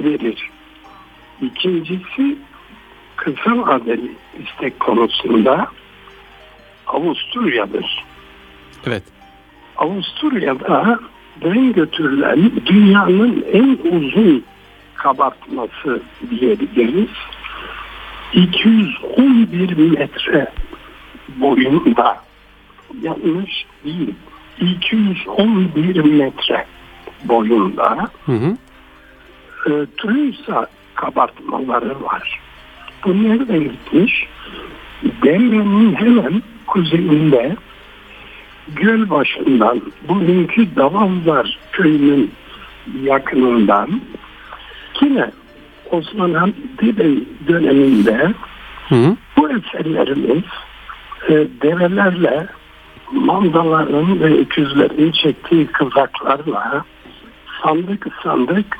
verir. 0.00 0.50
İkincisi 1.42 2.36
kısa 3.16 3.58
vadeli 3.58 4.12
istek 4.42 4.80
konusunda 4.80 5.66
Avusturya'dır. 6.86 8.04
Evet. 8.86 9.17
Avusturya'da 9.78 11.00
ben 11.44 11.72
götürülen 11.72 12.50
dünyanın 12.66 13.44
en 13.52 13.78
uzun 13.96 14.44
kabartması 14.94 16.02
diyebiliriz. 16.30 17.08
211 18.32 19.76
metre 19.76 20.52
boyunda 21.36 22.16
yanlış 23.02 23.66
değil 23.84 24.14
211 24.60 26.04
metre 26.04 26.66
boyunda 27.24 28.08
hı 28.26 28.32
hı. 28.32 28.56
E, 29.66 29.86
Trüsa 29.96 30.66
kabartmaları 30.94 32.02
var. 32.02 32.40
Bu 33.04 33.22
nereden 33.22 33.62
gitmiş? 33.62 34.26
Demre'nin 35.22 35.94
hemen 35.94 36.42
kuzeyinde 36.66 37.56
göl 38.74 39.10
başından 39.10 39.82
bugünkü 40.08 40.76
Davazlar 40.76 41.58
köyünün 41.72 42.30
yakınından 43.02 44.00
yine 45.00 45.30
Osman 45.90 46.34
Hamdi 46.34 46.98
Bey 46.98 47.24
döneminde 47.48 48.32
hı 48.88 48.94
hı. 48.94 49.16
bu 49.36 49.50
eserlerimiz 49.50 50.44
e, 51.28 51.32
develerle 51.62 52.46
mandaların 53.12 54.20
ve 54.20 54.40
öküzlerin 54.40 55.12
çektiği 55.12 55.66
kızaklarla 55.66 56.84
sandık 57.62 58.06
sandık 58.22 58.78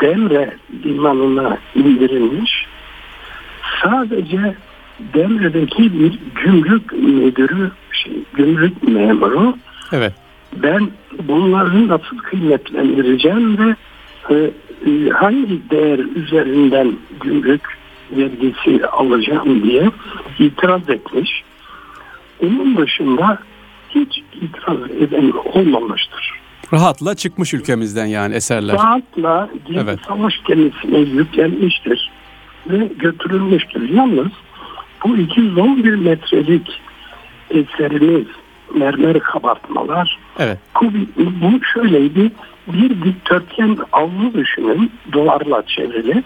Demre 0.00 0.56
limanına 0.84 1.58
indirilmiş. 1.74 2.66
Sadece 3.82 4.54
Demre'deki 5.14 6.00
bir 6.00 6.18
gümrük 6.34 6.92
müdürü, 6.92 7.70
şey, 7.92 8.12
gümrük 8.34 8.88
memuru 8.88 9.56
evet. 9.92 10.12
ben 10.56 10.88
bunları 11.22 11.88
nasıl 11.88 12.18
kıymetlendireceğim 12.18 13.58
ve 13.58 13.76
e, 14.30 14.34
e, 14.90 15.10
hangi 15.10 15.70
değer 15.70 15.98
üzerinden 15.98 16.92
gümrük 17.20 17.62
vergisi 18.10 18.86
alacağım 18.86 19.62
diye 19.62 19.90
itiraz 20.38 20.90
etmiş. 20.90 21.42
Onun 22.42 22.76
dışında 22.76 23.38
hiç 23.90 24.22
itiraz 24.34 24.90
eden 24.90 25.32
olmamıştır. 25.54 26.40
Rahatla 26.72 27.14
çıkmış 27.14 27.54
ülkemizden 27.54 28.06
yani 28.06 28.34
eserler. 28.34 28.74
Rahatla 28.74 29.48
evet. 29.74 29.98
savaş 30.08 30.42
gemisine 30.48 30.98
yüklenmiştir 30.98 32.10
ve 32.70 32.88
götürülmüştür. 32.98 33.88
Yalnız 33.88 34.32
bu 35.08 35.16
211 35.16 35.94
metrelik 35.94 36.80
eserimiz 37.50 38.26
mermer 38.74 39.18
kabartmalar. 39.18 40.18
Evet. 40.38 40.58
bu, 41.42 41.64
şöyleydi. 41.74 42.30
Bir 42.68 42.90
dikdörtgen 42.90 43.78
avlu 43.92 44.34
düşünün 44.34 44.90
duvarla 45.12 45.66
çevrili. 45.66 46.22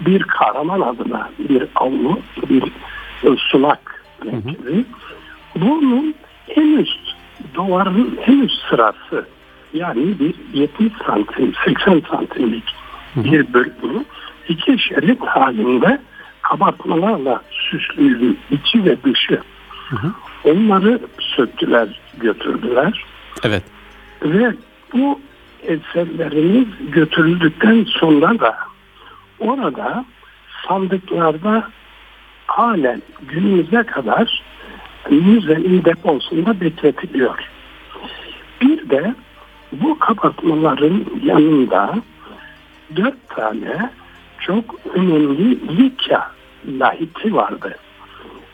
Bir 0.00 0.22
kahraman 0.22 0.80
adına 0.80 1.30
bir 1.38 1.64
avlu 1.74 2.18
bir 2.50 2.62
sunak 3.36 4.04
renkli. 4.26 4.84
Bunun 5.56 6.14
en 6.56 6.78
üst 6.78 7.14
duvarın 7.54 8.18
en 8.26 8.40
üst 8.40 8.68
sırası 8.70 9.26
yani 9.74 10.18
bir 10.20 10.34
70 10.54 10.92
santim 11.06 11.52
80 11.64 12.02
santimlik 12.10 12.64
bir 13.16 13.52
bölümü 13.52 14.04
iki 14.48 14.78
şerit 14.78 15.20
halinde 15.20 16.00
kabartmalarla 16.50 17.42
süslüydü 17.50 18.36
içi 18.50 18.84
ve 18.84 19.02
dışı. 19.02 19.40
Hı 19.88 19.96
hı. 19.96 20.12
Onları 20.44 21.00
söktüler 21.18 22.00
götürdüler. 22.18 23.04
Evet. 23.42 23.62
Ve 24.22 24.54
bu 24.92 25.20
eserlerimiz 25.62 26.66
götürüldükten 26.92 27.84
sonra 27.84 28.38
da 28.38 28.56
orada 29.38 30.04
sandıklarda 30.68 31.68
halen 32.46 33.02
günümüze 33.28 33.82
kadar 33.82 34.42
müzenin 35.10 35.84
deposunda 35.84 36.60
bekletiliyor. 36.60 37.38
Bir 38.60 38.90
de 38.90 39.14
bu 39.72 39.98
kapatmaların 39.98 41.04
yanında 41.24 41.94
dört 42.96 43.28
tane 43.28 43.90
çok 44.40 44.64
önemli 44.94 45.78
Likya 45.78 46.39
lahiti 46.66 47.34
vardı. 47.34 47.76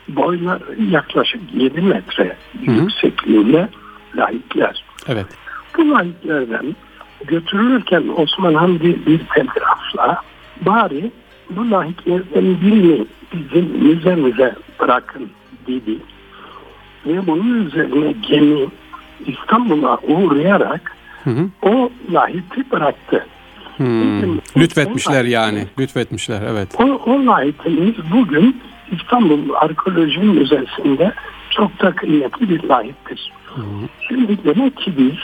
Boylar 0.08 0.62
yaklaşık 0.90 1.40
7 1.54 1.80
metre 1.80 2.36
Hı. 2.66 2.70
yüksekliğinde 2.70 3.68
lahitler. 4.16 4.84
Evet. 5.08 5.26
Bu 5.78 5.90
lahitlerden 5.90 6.76
götürülürken 7.24 8.04
Osman 8.16 8.54
Hamdi 8.54 9.06
bir 9.06 9.20
telgrafla 9.34 10.22
bari 10.60 11.10
bu 11.50 11.70
lahitlerden 11.70 12.60
birini 12.60 13.06
bizim 13.32 13.64
müzemize 13.64 14.54
bırakın 14.80 15.30
dedi. 15.66 15.98
Ve 17.06 17.26
bunun 17.26 17.66
üzerine 17.66 18.14
gemi 18.28 18.66
İstanbul'a 19.26 19.98
uğrayarak 19.98 20.96
hı 21.24 21.30
hı. 21.30 21.48
o 21.62 21.90
lahiti 22.12 22.70
bıraktı. 22.70 23.26
Hmm. 23.76 24.38
Lütfetmişler 24.56 25.24
yani. 25.24 25.66
Lütfetmişler 25.78 26.42
evet. 26.50 26.68
O, 26.78 26.84
o 26.84 27.26
lahitimiz 27.26 27.94
bugün 28.12 28.60
İstanbul 28.92 29.54
Arkeoloji 29.54 30.18
Müzesi'nde 30.18 31.12
çok 31.50 31.80
da 31.80 31.94
kıymetli 31.94 32.48
bir 32.48 32.62
lahittir. 32.62 33.32
Hmm. 33.54 33.64
Şimdi 34.08 34.44
demek 34.44 34.76
ki 34.76 34.92
biz 34.98 35.16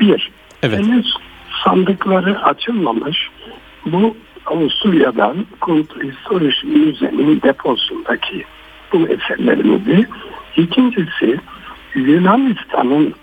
bir, 0.00 0.30
evet. 0.62 0.78
henüz 0.78 1.16
sandıkları 1.64 2.44
açılmamış 2.44 3.30
bu 3.86 4.16
Avusturya'dan 4.46 5.46
Kunsthistorische 5.60 6.68
Müze'nin 6.68 7.42
deposundaki 7.42 8.44
bu 8.92 9.08
eserlerimizi 9.08 10.06
ikincisi 10.56 11.40
Yunanistan'ın 11.94 13.14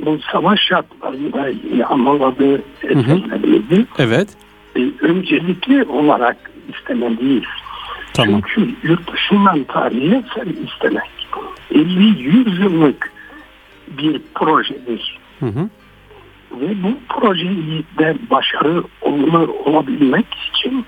bu 0.00 0.18
savaş 0.32 0.60
şartlarında 0.60 1.48
yağmaladığı 1.76 2.62
eserlerimizi 2.82 3.86
evet. 3.98 4.28
e, 4.76 4.80
öncelikli 5.00 5.84
olarak 5.84 6.50
istemeliyiz. 6.74 7.44
Tamam. 8.14 8.40
Çünkü 8.54 8.74
yurt 8.82 9.12
dışından 9.12 9.64
tarihi 9.64 10.06
eser 10.06 10.46
istemek 10.46 11.10
50-100 11.72 12.62
yıllık 12.62 13.12
bir 13.88 14.22
projedir. 14.34 15.18
Hı 15.40 15.46
hı. 15.46 15.68
Ve 16.60 16.82
bu 16.82 16.98
projeyi 17.08 17.84
de 17.98 18.16
başarı 18.30 18.82
olur, 19.00 19.48
olabilmek 19.48 20.26
için 20.48 20.84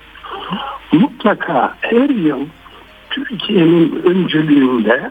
mutlaka 0.91 1.75
her 1.81 2.09
yıl 2.09 2.45
Türkiye'nin 3.09 4.01
öncülüğünde 4.03 5.09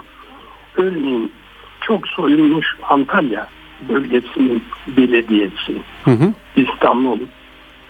örneğin 0.77 1.33
çok 1.81 2.09
soyulmuş 2.09 2.77
Antalya 2.83 3.49
bölgesinin 3.89 4.65
belediyesi, 4.97 5.83
Hı 6.05 6.11
hı. 6.11 6.33
İstanbul, 6.57 7.19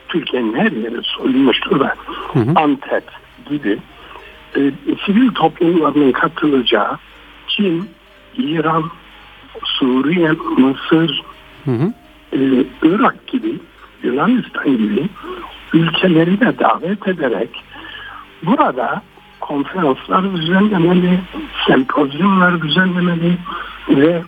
Türkiye'nin 0.08 0.54
her 0.54 0.72
yeri 0.72 1.02
soyulmuştur 1.02 1.80
da 1.80 1.94
Hı 2.32 2.38
hı. 2.38 2.52
Antep 2.56 3.04
gibi 3.50 3.78
e, 4.56 4.60
sivil 5.06 5.30
toplumlarının 5.30 6.12
katılacağı 6.12 6.98
Çin, 7.48 7.88
İran, 8.36 8.90
Suriye, 9.64 10.32
Mısır, 10.58 11.22
Hı 11.64 11.70
hı. 11.70 11.92
e, 12.32 12.38
Irak 12.82 13.26
gibi, 13.26 13.58
Yunanistan 14.02 14.76
gibi 14.76 15.08
ülkeleri 15.72 16.40
de 16.40 16.58
davet 16.58 17.08
ederek 17.08 17.64
burada 18.42 19.02
konferanslar 19.40 20.36
düzenlemeli, 20.36 21.20
sempozyumlar 21.66 22.62
düzenlemeli 22.62 23.38
ve 23.88 24.22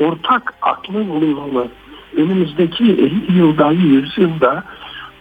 ortak 0.00 0.54
aklı 0.62 1.08
bulunmalı. 1.08 1.68
Önümüzdeki 2.16 2.84
50 2.84 3.38
yılda, 3.38 3.70
100 3.70 4.18
yılda 4.18 4.64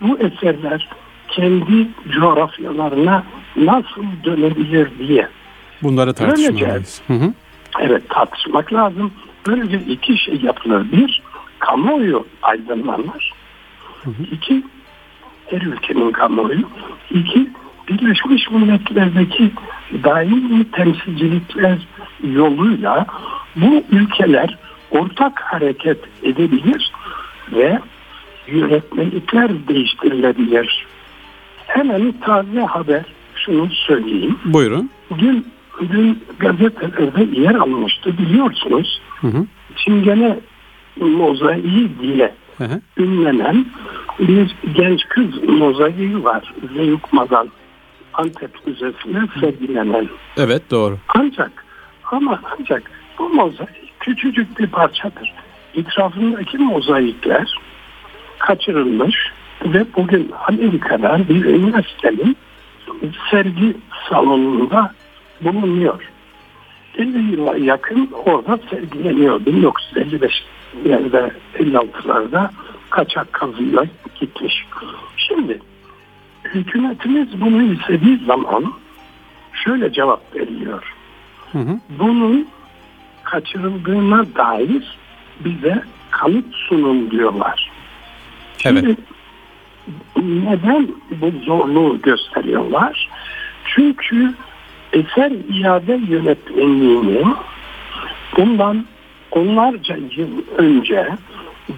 bu 0.02 0.18
eserler 0.18 0.90
kendi 1.28 1.88
coğrafyalarına 2.10 3.24
nasıl 3.56 4.04
dönebilir 4.24 4.90
diye. 5.00 5.28
Bunları 5.84 6.14
tartışmalıyız. 6.14 7.02
Hı 7.08 7.14
hı. 7.14 7.34
Evet 7.80 8.10
tartışmak 8.10 8.74
lazım. 8.74 9.12
Böylece 9.48 9.80
iki 9.80 10.18
şey 10.18 10.36
yapılır. 10.44 10.92
Bir, 10.92 11.22
kamuoyu 11.60 12.26
aydınlanır. 12.42 13.34
İki, 14.32 14.64
her 15.48 15.62
ülkenin 15.62 16.12
kamuoyu. 16.12 16.70
İki, 17.10 17.50
Birleşmiş 17.88 18.52
Milletler'deki 18.52 19.52
daimi 20.04 20.72
temsilcilikler 20.72 21.78
yoluyla 22.24 23.06
bu 23.56 23.84
ülkeler 23.92 24.58
ortak 24.92 25.40
hareket 25.40 25.98
edebilir 26.24 26.92
ve 27.52 27.80
yönetmelikler 28.48 29.68
değiştirilebilir. 29.68 30.86
Hemen 31.68 32.12
taze 32.12 32.62
haber 32.62 33.06
şunu 33.36 33.70
söyleyeyim. 33.72 34.38
Buyurun. 34.46 34.90
Dün, 35.18 35.48
dün 35.82 36.24
gazetelerde 36.40 37.40
yer 37.40 37.56
almıştı 37.56 38.18
biliyorsunuz. 38.18 39.02
Hı 39.22 39.28
hı. 39.28 39.46
Çingene 39.76 40.40
mozaiği 41.00 41.90
diye 42.02 42.34
Hı 42.58 42.64
hı. 42.64 42.82
ünlenen 42.98 43.66
bir 44.20 44.56
genç 44.76 45.08
kız 45.10 45.44
mozaiği 45.44 46.24
var. 46.24 46.54
Zeyukma'dan 46.76 47.50
Antep 48.14 48.68
Müzesi'ne 48.68 49.22
sergilenen. 49.40 50.08
Evet 50.38 50.72
doğru. 50.72 50.98
Ancak 51.08 51.66
ama 52.12 52.40
ancak 52.60 52.92
bu 53.20 53.30
mozaik 53.30 54.00
küçücük 54.00 54.60
bir 54.60 54.68
parçadır. 54.68 55.34
İtrafındaki 55.74 56.58
mozaikler 56.58 57.56
kaçırılmış 58.40 59.16
ve 59.66 59.86
bugün 59.96 60.32
Amerika'da 60.48 61.20
bir 61.30 61.46
üniversitenin 61.46 62.38
sergi 63.32 63.78
salonunda 64.10 64.94
bulunuyor. 65.42 66.10
50 66.98 67.32
yıla 67.32 67.58
yakın 67.58 68.10
orada 68.26 68.60
sergileniyor. 68.70 69.42
1955'lerde 69.42 71.32
56'larda 71.60 72.50
kaçak 72.90 73.34
kazıyla 73.34 73.86
gitmiş. 74.20 74.66
Şimdi 75.18 75.60
hükümetimiz 76.54 77.42
bunu 77.42 77.64
istediği 77.74 78.18
zaman 78.26 78.74
şöyle 79.54 79.94
cevap 79.94 80.36
veriyor. 80.36 80.94
Hı 81.52 81.58
hı. 81.60 81.80
Bunun 82.00 82.48
kaçırıldığına 83.24 84.26
dair 84.36 84.98
bize 85.40 85.84
kanıt 86.12 86.46
sunun 86.56 87.12
diyorlar. 87.12 87.72
Şimdi 88.58 88.86
Evet. 88.86 88.98
neden 90.24 90.88
bu 91.12 91.32
zorluğu 91.46 92.02
gösteriyorlar? 92.02 93.10
Çünkü 93.66 94.34
eser 94.94 95.32
iade 95.50 96.00
yönetmenliğini 96.08 97.26
bundan 98.38 98.86
onlarca 99.32 99.98
yıl 100.16 100.30
önce 100.58 101.10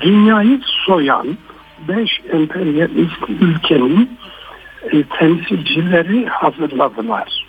dünyayı 0.01 0.59
soyan 0.85 1.27
beş 1.87 2.21
emperyalist 2.31 3.29
ülkenin 3.41 4.09
temsilcileri 5.19 6.25
hazırladılar. 6.25 7.45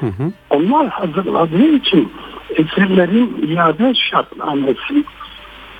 Hı 0.00 0.06
hı. 0.06 0.32
Onlar 0.50 0.88
hazırladığı 0.88 1.76
için 1.76 2.12
eserlerin 2.50 3.48
iade 3.48 3.94
şartnamesi 3.94 5.04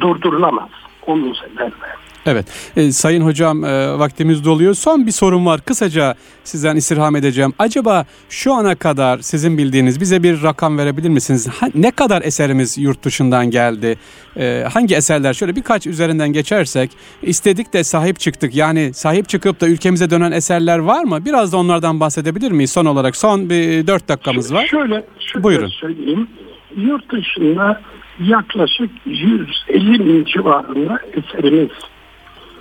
durdurulamaz. 0.00 0.68
Onun 1.06 1.32
sebeple. 1.32 1.86
Evet. 2.26 2.46
E, 2.76 2.92
sayın 2.92 3.20
hocam 3.22 3.64
e, 3.64 3.98
vaktimiz 3.98 4.44
doluyor. 4.44 4.74
Son 4.74 5.06
bir 5.06 5.12
sorum 5.12 5.46
var. 5.46 5.60
Kısaca 5.60 6.14
sizden 6.44 6.76
istirham 6.76 7.16
edeceğim. 7.16 7.52
Acaba 7.58 8.06
şu 8.28 8.52
ana 8.54 8.74
kadar 8.74 9.18
sizin 9.18 9.58
bildiğiniz 9.58 10.00
bize 10.00 10.22
bir 10.22 10.42
rakam 10.42 10.78
verebilir 10.78 11.08
misiniz? 11.08 11.48
Ha- 11.48 11.68
ne 11.74 11.90
kadar 11.90 12.22
eserimiz 12.22 12.78
yurt 12.78 13.04
dışından 13.04 13.50
geldi? 13.50 13.98
E, 14.36 14.64
hangi 14.72 14.94
eserler? 14.96 15.34
Şöyle 15.34 15.56
birkaç 15.56 15.86
üzerinden 15.86 16.32
geçersek 16.32 16.90
istedik 17.22 17.72
de 17.72 17.84
sahip 17.84 18.20
çıktık. 18.20 18.54
Yani 18.54 18.90
sahip 18.94 19.28
çıkıp 19.28 19.60
da 19.60 19.68
ülkemize 19.68 20.10
dönen 20.10 20.32
eserler 20.32 20.78
var 20.78 21.04
mı? 21.04 21.24
Biraz 21.24 21.52
da 21.52 21.56
onlardan 21.56 22.00
bahsedebilir 22.00 22.50
miyiz 22.50 22.70
son 22.70 22.84
olarak? 22.86 23.16
Son 23.16 23.50
bir 23.50 23.86
dört 23.86 24.08
dakikamız 24.08 24.54
var. 24.54 24.66
Şöyle, 24.66 25.04
şöyle 25.32 25.44
Buyurun. 25.44 25.68
söyleyeyim. 25.68 26.28
Yurt 26.76 27.12
dışında 27.12 27.80
yaklaşık 28.20 28.90
150 29.06 30.06
bin 30.06 30.24
civarında 30.24 30.98
eserimiz 31.12 31.70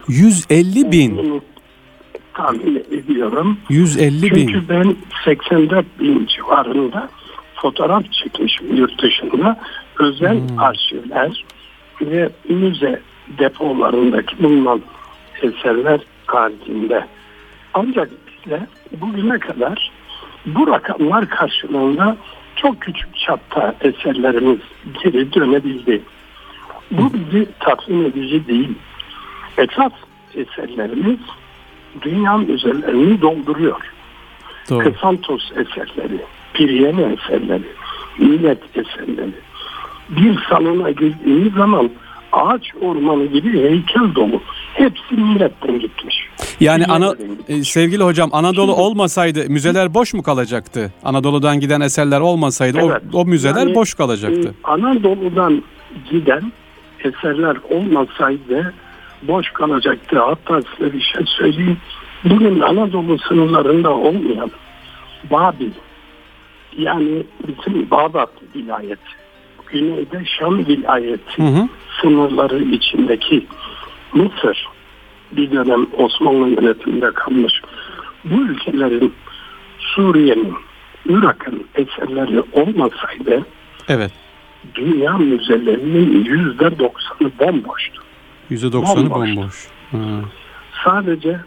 150 0.08 0.92
bin. 0.92 1.42
Tahmin 2.34 2.84
ediyorum. 2.92 3.58
150 3.70 4.36
bin. 4.36 4.48
Çünkü 4.48 4.70
ben 4.70 4.96
84 5.26 5.86
bin 6.00 6.26
civarında 6.26 7.10
fotoğraf 7.56 8.04
çekmişim 8.12 8.76
yurt 8.76 9.02
dışında. 9.02 9.60
Özel 10.00 10.50
Hmm. 10.50 10.60
arşivler 10.60 11.46
ve 12.02 12.30
müze 12.50 13.02
depolarındaki 13.40 14.44
bulunan 14.44 14.82
eserler 15.42 16.00
haricinde. 16.26 17.06
Ancak 17.74 18.10
bizler 18.28 18.62
bugüne 19.02 19.40
kadar 19.40 19.92
bu 20.46 20.68
rakamlar 20.68 21.30
karşılığında 21.30 22.18
çok 22.56 22.82
küçük 22.82 23.18
çapta 23.18 23.76
eserlerimiz 23.82 24.60
geri 25.04 25.34
dönebildi. 25.34 26.02
Bu 26.92 27.12
bizi 27.14 27.48
tatmin 27.60 28.06
edici 28.06 28.48
değil. 28.48 28.74
Esas 29.58 29.92
eserlerimiz 30.36 31.20
dünya 32.02 32.38
müzelerini 32.38 33.22
dolduruyor. 33.22 33.82
Doğru. 34.70 34.84
Kısantos 34.84 35.52
eserleri, 35.52 36.22
Piriyene 36.54 37.02
eserleri, 37.02 37.68
millet 38.18 38.78
eserleri. 38.78 39.36
Bir 40.10 40.40
salona 40.50 40.92
girdiğiniz 40.92 41.54
zaman 41.54 41.90
ağaç 42.32 42.76
ormanı 42.82 43.26
gibi 43.26 43.62
heykel 43.62 44.16
dolu. 44.16 44.42
Hepsi 44.74 45.16
milletten 45.16 45.80
gitmiş. 45.80 46.30
Yani 46.60 46.86
ana 46.86 47.16
e, 47.48 47.64
sevgili 47.64 48.04
hocam 48.04 48.30
Anadolu 48.34 48.72
Şimdi, 48.72 48.82
olmasaydı 48.82 49.50
müzeler 49.50 49.94
boş 49.94 50.14
mu 50.14 50.24
kalacaktı? 50.24 50.94
Anadolu'dan 51.04 51.60
giden 51.60 51.82
eserler 51.82 52.20
olmasaydı 52.20 52.78
evet, 52.82 53.02
o, 53.14 53.22
o 53.22 53.26
müzeler 53.26 53.60
yani, 53.62 53.76
boş 53.76 53.94
kalacaktı. 53.94 54.50
E, 54.50 54.68
Anadolu'dan 54.68 55.64
giden 56.12 56.52
eserler 57.00 57.58
olmasaydı 57.70 58.74
boş 59.28 59.50
kalacaktı. 59.50 60.20
Hatta 60.20 60.62
size 60.62 60.94
bir 60.94 61.02
şey 61.02 61.26
söyleyeyim. 61.26 61.78
Bugün 62.24 62.60
Anadolu 62.60 63.20
sınırlarında 63.20 63.94
olmayan 63.94 64.52
Babil 65.32 65.72
yani 66.78 67.24
bizim 67.48 67.92
Bağdat 67.92 68.32
vilayeti 68.56 69.26
güneyde 69.68 70.26
Şam 70.26 70.58
vilayeti 70.58 71.38
hı 71.38 71.48
hı. 71.48 71.68
sınırları 72.02 72.64
içindeki 72.64 73.46
Mısır 74.14 74.68
bir 75.32 75.52
dönem 75.52 75.88
Osmanlı 75.98 76.50
yönetiminde 76.50 77.12
kalmış 77.12 77.62
bu 78.26 78.42
ülkelerin 78.42 79.14
Suriye'nin 79.80 80.56
Irak'ın 81.10 81.68
eserleri 81.76 82.44
olmasaydı 82.54 83.46
evet. 83.90 84.12
dünya 84.76 85.18
müzelerinin 85.18 86.26
yüzde 86.26 86.80
doksanı 86.80 87.32
bomboştu. 87.40 88.05
Yüzde 88.50 88.72
doksanı 88.72 89.10
bomboş. 89.10 89.68
Ha. 89.92 89.98
Sadece 90.84 91.40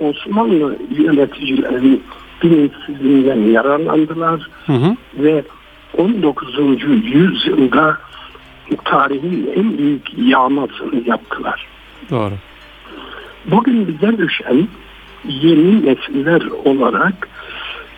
Osmanlı 0.00 0.78
yöneticilerin 0.90 2.02
bilinçsizliğinden 2.42 3.40
yararlandılar 3.40 4.48
hı 4.66 4.72
hı. 4.72 4.96
ve 5.14 5.44
19. 5.98 6.58
yüzyılda 7.04 7.98
tarihin 8.84 9.50
en 9.56 9.78
büyük 9.78 10.18
yağmasını 10.18 11.08
yaptılar. 11.08 11.66
Doğru. 12.10 12.34
Bugün 13.46 13.88
bize 13.88 14.18
düşen 14.18 14.68
yeni 15.28 15.86
nesiller 15.86 16.42
olarak 16.64 17.28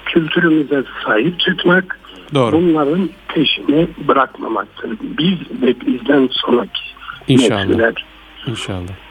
kültürümüze 0.07 0.85
sahip 1.05 1.41
çıkmak, 1.41 1.99
Doğru. 2.35 2.53
bunların 2.53 3.11
peşini 3.29 3.89
bırakmamaktır. 4.09 4.91
Biz 5.01 5.63
ve 5.63 5.75
bizden 5.87 6.29
sonraki 6.33 6.81
İnşallah. 7.29 7.65
nesiller. 7.67 8.05
İnşallah. 8.47 9.06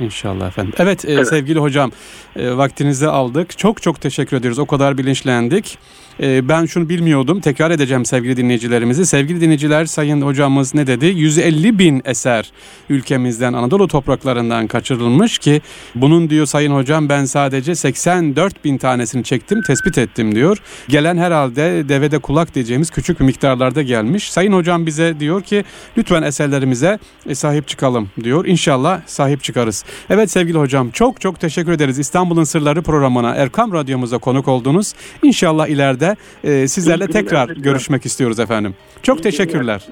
İnşallah 0.00 0.48
efendim. 0.48 0.72
Evet, 0.78 1.04
e, 1.04 1.12
evet. 1.12 1.28
sevgili 1.28 1.58
hocam 1.58 1.92
e, 2.36 2.56
vaktinizi 2.56 3.08
aldık. 3.08 3.58
Çok 3.58 3.82
çok 3.82 4.00
teşekkür 4.00 4.36
ediyoruz. 4.36 4.58
O 4.58 4.66
kadar 4.66 4.98
bilinçlendik. 4.98 5.78
E, 6.22 6.48
ben 6.48 6.66
şunu 6.66 6.88
bilmiyordum. 6.88 7.40
Tekrar 7.40 7.70
edeceğim 7.70 8.04
sevgili 8.04 8.36
dinleyicilerimizi. 8.36 9.06
Sevgili 9.06 9.40
dinleyiciler 9.40 9.84
sayın 9.84 10.22
hocamız 10.22 10.74
ne 10.74 10.86
dedi? 10.86 11.06
150 11.06 11.78
bin 11.78 12.02
eser 12.04 12.52
ülkemizden 12.88 13.52
Anadolu 13.52 13.88
topraklarından 13.88 14.66
kaçırılmış 14.66 15.38
ki 15.38 15.60
bunun 15.94 16.30
diyor 16.30 16.46
sayın 16.46 16.72
hocam 16.72 17.08
ben 17.08 17.24
sadece 17.24 17.74
84 17.74 18.64
bin 18.64 18.78
tanesini 18.78 19.24
çektim 19.24 19.62
tespit 19.62 19.98
ettim 19.98 20.34
diyor. 20.34 20.58
Gelen 20.88 21.16
herhalde 21.16 21.88
devede 21.88 22.18
kulak 22.18 22.54
diyeceğimiz 22.54 22.90
küçük 22.90 23.20
miktarlarda 23.20 23.82
gelmiş. 23.82 24.32
Sayın 24.32 24.52
hocam 24.52 24.86
bize 24.86 25.20
diyor 25.20 25.42
ki 25.42 25.64
lütfen 25.98 26.22
eserlerimize 26.22 26.98
sahip 27.32 27.68
çıkalım 27.68 28.10
diyor. 28.22 28.46
İnşallah 28.46 29.00
sahip 29.06 29.42
çıkarız. 29.42 29.84
Evet 30.10 30.30
sevgili 30.30 30.58
hocam 30.58 30.90
çok 30.90 31.20
çok 31.20 31.40
teşekkür 31.40 31.72
ederiz. 31.72 31.98
İstanbul'un 31.98 32.44
Sırları 32.44 32.82
programına 32.82 33.34
Erkam 33.34 33.72
Radyomuza 33.72 34.18
konuk 34.18 34.48
oldunuz. 34.48 34.94
İnşallah 35.22 35.66
ileride 35.66 36.16
e, 36.44 36.68
sizlerle 36.68 37.06
tekrar 37.06 37.48
görüşmek 37.48 38.06
istiyoruz 38.06 38.38
efendim. 38.38 38.74
Çok 39.02 39.22
teşekkürler. 39.22 39.86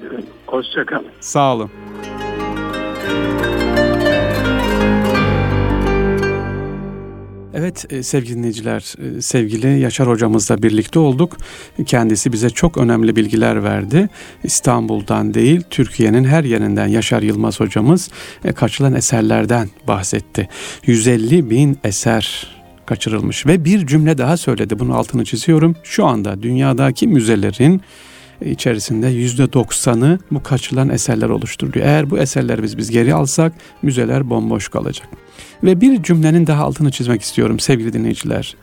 Hoşçakalın. 0.47 1.05
Sağ 1.19 1.55
olun. 1.55 1.71
Evet 7.57 7.85
e, 7.89 8.03
sevgili 8.03 8.37
dinleyiciler, 8.37 8.93
e, 9.17 9.21
sevgili 9.21 9.79
Yaşar 9.79 10.07
hocamızla 10.07 10.63
birlikte 10.63 10.99
olduk. 10.99 11.37
Kendisi 11.85 12.33
bize 12.33 12.49
çok 12.49 12.77
önemli 12.77 13.15
bilgiler 13.15 13.63
verdi. 13.63 14.09
İstanbul'dan 14.43 15.33
değil, 15.33 15.61
Türkiye'nin 15.69 16.23
her 16.23 16.43
yerinden 16.43 16.87
Yaşar 16.87 17.21
Yılmaz 17.21 17.59
hocamız 17.59 18.09
e, 18.45 18.51
kaçılan 18.51 18.93
eserlerden 18.93 19.69
bahsetti. 19.87 20.49
150 20.85 21.49
bin 21.49 21.77
eser 21.83 22.47
kaçırılmış 22.85 23.45
ve 23.45 23.65
bir 23.65 23.87
cümle 23.87 24.17
daha 24.17 24.37
söyledi. 24.37 24.79
Bunun 24.79 24.91
altını 24.91 25.25
çiziyorum. 25.25 25.75
Şu 25.83 26.05
anda 26.05 26.43
dünyadaki 26.43 27.07
müzelerin 27.07 27.81
içerisinde 28.45 29.07
yüzde 29.07 29.53
doksanı 29.53 30.19
bu 30.31 30.43
kaçılan 30.43 30.89
eserler 30.89 31.29
oluşturuyor. 31.29 31.85
Eğer 31.85 32.09
bu 32.09 32.17
eserleri 32.17 32.63
biz, 32.63 32.77
biz 32.77 32.91
geri 32.91 33.13
alsak 33.13 33.53
müzeler 33.81 34.29
bomboş 34.29 34.67
kalacak. 34.67 35.07
Ve 35.63 35.81
bir 35.81 36.03
cümlenin 36.03 36.47
daha 36.47 36.63
altını 36.63 36.91
çizmek 36.91 37.21
istiyorum 37.21 37.59
sevgili 37.59 37.93
dinleyiciler. 37.93 38.55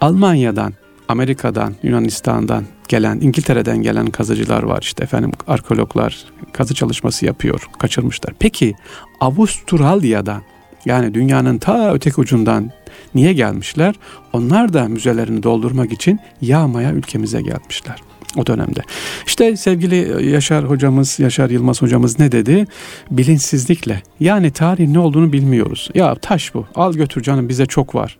Almanya'dan, 0.00 0.72
Amerika'dan, 1.08 1.74
Yunanistan'dan 1.82 2.64
gelen, 2.88 3.20
İngiltere'den 3.20 3.82
gelen 3.82 4.06
kazıcılar 4.06 4.62
var 4.62 4.82
işte 4.82 5.04
efendim 5.04 5.32
arkeologlar 5.46 6.24
kazı 6.52 6.74
çalışması 6.74 7.26
yapıyor, 7.26 7.68
kaçırmışlar. 7.78 8.34
Peki 8.38 8.74
Avustralya'dan 9.20 10.42
yani 10.84 11.14
dünyanın 11.14 11.58
ta 11.58 11.94
öteki 11.94 12.20
ucundan 12.20 12.70
niye 13.14 13.32
gelmişler? 13.32 13.94
Onlar 14.32 14.72
da 14.72 14.88
müzelerini 14.88 15.42
doldurmak 15.42 15.92
için 15.92 16.20
yağmaya 16.40 16.92
ülkemize 16.92 17.42
gelmişler 17.42 18.02
o 18.36 18.46
dönemde. 18.46 18.80
İşte 19.26 19.56
sevgili 19.56 20.30
Yaşar 20.30 20.64
hocamız, 20.64 21.20
Yaşar 21.20 21.50
Yılmaz 21.50 21.82
hocamız 21.82 22.18
ne 22.18 22.32
dedi? 22.32 22.66
Bilinçsizlikle. 23.10 24.02
Yani 24.20 24.50
tarihin 24.50 24.94
ne 24.94 24.98
olduğunu 24.98 25.32
bilmiyoruz. 25.32 25.90
Ya 25.94 26.14
taş 26.14 26.54
bu. 26.54 26.66
Al 26.74 26.92
götür 26.92 27.22
canım 27.22 27.48
bize 27.48 27.66
çok 27.66 27.94
var 27.94 28.18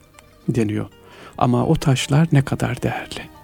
deniyor. 0.49 0.87
Ama 1.39 1.67
o 1.67 1.75
taşlar 1.75 2.29
ne 2.33 2.43
kadar 2.43 2.83
değerli. 2.83 3.37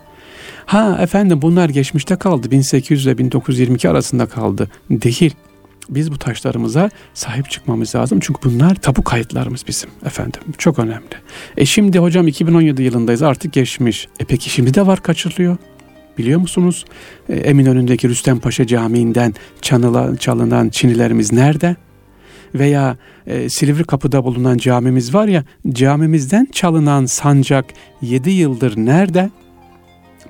Ha 0.67 0.99
efendim 1.01 1.43
bunlar 1.43 1.69
geçmişte 1.69 2.17
kaldı. 2.17 2.51
1800 2.51 3.07
ile 3.07 3.19
1922 3.19 3.89
arasında 3.89 4.27
kaldı. 4.27 4.69
Değil. 4.91 5.35
Biz 5.89 6.13
bu 6.13 6.19
taşlarımıza 6.19 6.91
sahip 7.15 7.51
çıkmamız 7.51 7.95
lazım. 7.95 8.21
Çünkü 8.21 8.41
bunlar 8.45 8.75
tapu 8.75 9.05
kayıtlarımız 9.05 9.65
bizim 9.69 9.91
efendim. 10.07 10.41
Çok 10.59 10.79
önemli. 10.79 11.15
E 11.57 11.67
şimdi 11.67 11.99
hocam 11.99 12.29
2017 12.29 12.83
yılındayız 12.83 13.23
artık 13.23 13.53
geçmiş. 13.53 14.09
E 14.21 14.25
peki 14.25 14.51
şimdi 14.51 14.75
de 14.75 14.87
var 14.87 15.03
kaçırılıyor. 15.03 15.57
Biliyor 16.19 16.41
musunuz? 16.41 16.85
E, 17.29 17.35
Eminönü'ndeki 17.37 18.09
Rüstem 18.09 18.41
Paşa 18.41 18.67
Camii'nden 18.67 19.35
çalınan, 19.63 20.17
çalınan 20.17 20.69
çinilerimiz 20.69 21.33
nerede? 21.33 21.77
Veya 22.55 22.97
e, 23.27 23.49
Silivri 23.49 23.85
Kapı'da 23.85 24.25
bulunan 24.25 24.57
camimiz 24.57 25.15
var 25.15 25.29
ya, 25.29 25.45
camimizden 25.69 26.49
çalınan 26.53 27.07
sancak 27.07 27.65
7 28.03 28.31
yıldır 28.31 28.77
nerede? 28.77 29.31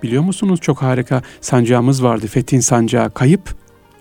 Biliyor 0.03 0.23
musunuz? 0.23 0.61
Çok 0.61 0.83
harika 0.83 1.23
sancağımız 1.41 2.03
vardı. 2.03 2.27
Fethin 2.27 2.61
sancağı 2.61 3.11
kayıp. 3.11 3.55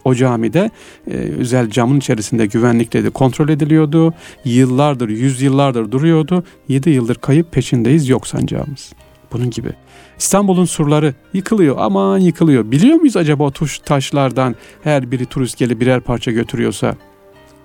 O 0.06 0.16
camide 0.16 0.70
e, 1.08 1.14
özel 1.14 1.70
camın 1.70 1.98
içerisinde 1.98 2.46
güvenlikle 2.46 3.04
de 3.04 3.10
kontrol 3.10 3.50
ediliyordu. 3.50 4.14
Yıllardır, 4.46 5.10
yüz 5.10 5.42
yıllardır 5.42 5.92
duruyordu. 5.92 6.44
7 6.68 6.90
yıldır 6.90 7.16
kayıp 7.16 7.52
peşindeyiz 7.52 8.10
yok 8.10 8.28
sancağımız. 8.28 8.94
Bunun 9.32 9.50
gibi. 9.50 9.70
İstanbul'un 10.22 10.66
surları 10.66 11.14
yıkılıyor 11.34 11.76
aman 11.80 12.18
yıkılıyor. 12.18 12.72
Biliyor 12.72 12.96
muyuz 12.96 13.18
acaba 13.18 13.44
o 13.44 13.52
tuş 13.52 13.80
taşlardan 13.80 14.56
her 14.84 15.12
biri 15.12 15.26
turist 15.26 15.58
gelip 15.58 15.82
birer 15.82 16.00
parça 16.00 16.32
götürüyorsa 16.32 16.96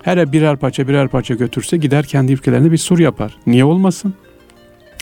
her 0.03 0.33
birer 0.33 0.57
parça 0.57 0.88
birer 0.88 1.09
parça 1.09 1.35
götürse 1.35 1.77
gider 1.77 2.05
kendi 2.05 2.33
ülkelerine 2.33 2.73
bir 2.73 2.77
sur 2.77 2.99
yapar. 2.99 3.38
Niye 3.47 3.64
olmasın? 3.64 4.14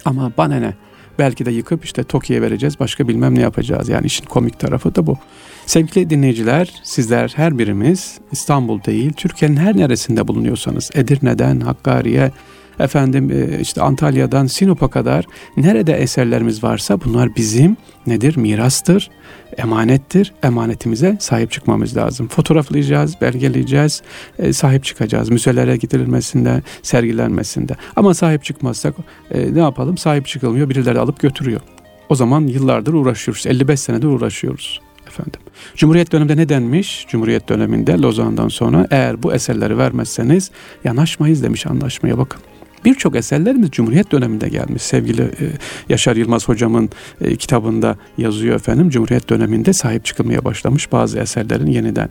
Ama 0.05 0.33
bana 0.39 0.57
ne? 0.57 0.75
Belki 1.19 1.47
de 1.47 1.51
yıkıp 1.51 1.85
işte 1.85 2.05
Tokyo'ya 2.05 2.43
vereceğiz 2.43 2.81
başka 2.81 3.09
bilmem 3.09 3.35
ne 3.35 3.41
yapacağız. 3.41 3.89
Yani 3.89 4.07
işin 4.07 4.25
komik 4.25 4.59
tarafı 4.59 4.95
da 4.95 5.07
bu. 5.07 5.19
Sevgili 5.67 6.11
dinleyiciler 6.11 6.73
sizler 6.83 7.33
her 7.37 7.59
birimiz 7.59 8.19
İstanbul 8.33 8.83
değil 8.83 9.13
Türkiye'nin 9.13 9.57
her 9.57 9.77
neresinde 9.77 10.29
bulunuyorsanız 10.29 10.91
Edirne'den 10.95 11.61
Hakkari'ye 11.61 12.31
efendim 12.79 13.31
e, 13.31 13.61
işte 13.61 13.83
Antalya'dan 13.83 14.47
Sinop'a 14.47 14.91
kadar 14.91 15.25
nerede 15.57 15.93
eserlerimiz 15.93 16.65
varsa 16.65 17.01
bunlar 17.05 17.37
bizim 17.37 17.77
nedir? 18.07 18.37
Mirastır, 18.37 19.11
emanettir. 19.59 20.33
Emanetimize 20.43 21.17
sahip 21.21 21.51
çıkmamız 21.51 21.97
lazım. 21.97 22.29
Fotoğraflayacağız, 22.29 23.21
belgeleyeceğiz, 23.21 24.03
e, 24.39 24.53
sahip 24.53 24.85
çıkacağız. 24.85 25.31
Müzelere 25.31 25.77
gidilmesinde, 25.77 26.63
sergilenmesinde. 26.83 27.77
Ama 27.97 28.15
sahip 28.15 28.45
çıkmazsak 28.45 28.95
e, 29.31 29.55
ne 29.55 29.61
yapalım? 29.61 29.99
Sahip 29.99 30.27
çıkılmıyor, 30.27 30.69
birileri 30.69 30.99
alıp 30.99 31.21
götürüyor. 31.21 31.61
O 32.09 32.15
zaman 32.15 32.41
yıllardır 32.41 32.95
uğraşıyoruz. 32.95 33.47
55 33.47 33.81
senedir 33.81 34.07
uğraşıyoruz 34.07 34.81
efendim. 35.07 35.41
Cumhuriyet 35.77 36.13
döneminde 36.13 36.37
ne 36.37 36.49
denmiş? 36.49 37.07
Cumhuriyet 37.09 37.49
döneminde 37.49 37.93
Lozan'dan 37.93 38.49
sonra 38.49 38.87
eğer 38.91 39.23
bu 39.23 39.35
eserleri 39.35 39.79
vermezseniz 39.79 40.51
yanaşmayız 40.85 41.43
demiş 41.43 41.67
anlaşmaya 41.67 42.19
bakın. 42.19 42.41
Birçok 42.85 43.17
eserlerimiz 43.17 43.71
Cumhuriyet 43.71 44.13
döneminde 44.13 44.49
gelmiş. 44.49 44.83
Sevgili 44.83 45.23
e, 45.23 45.45
Yaşar 45.89 46.17
Yılmaz 46.17 46.49
hocamın 46.49 46.91
e, 47.21 47.37
kitabında 47.37 47.97
yazıyor 48.19 48.57
efendim. 48.57 48.91
Cumhuriyet 48.91 49.31
döneminde 49.31 49.73
sahip 49.73 50.05
çıkılmaya 50.05 50.45
başlamış 50.45 50.93
bazı 50.93 51.19
eserlerin 51.19 51.67
yeniden. 51.67 52.09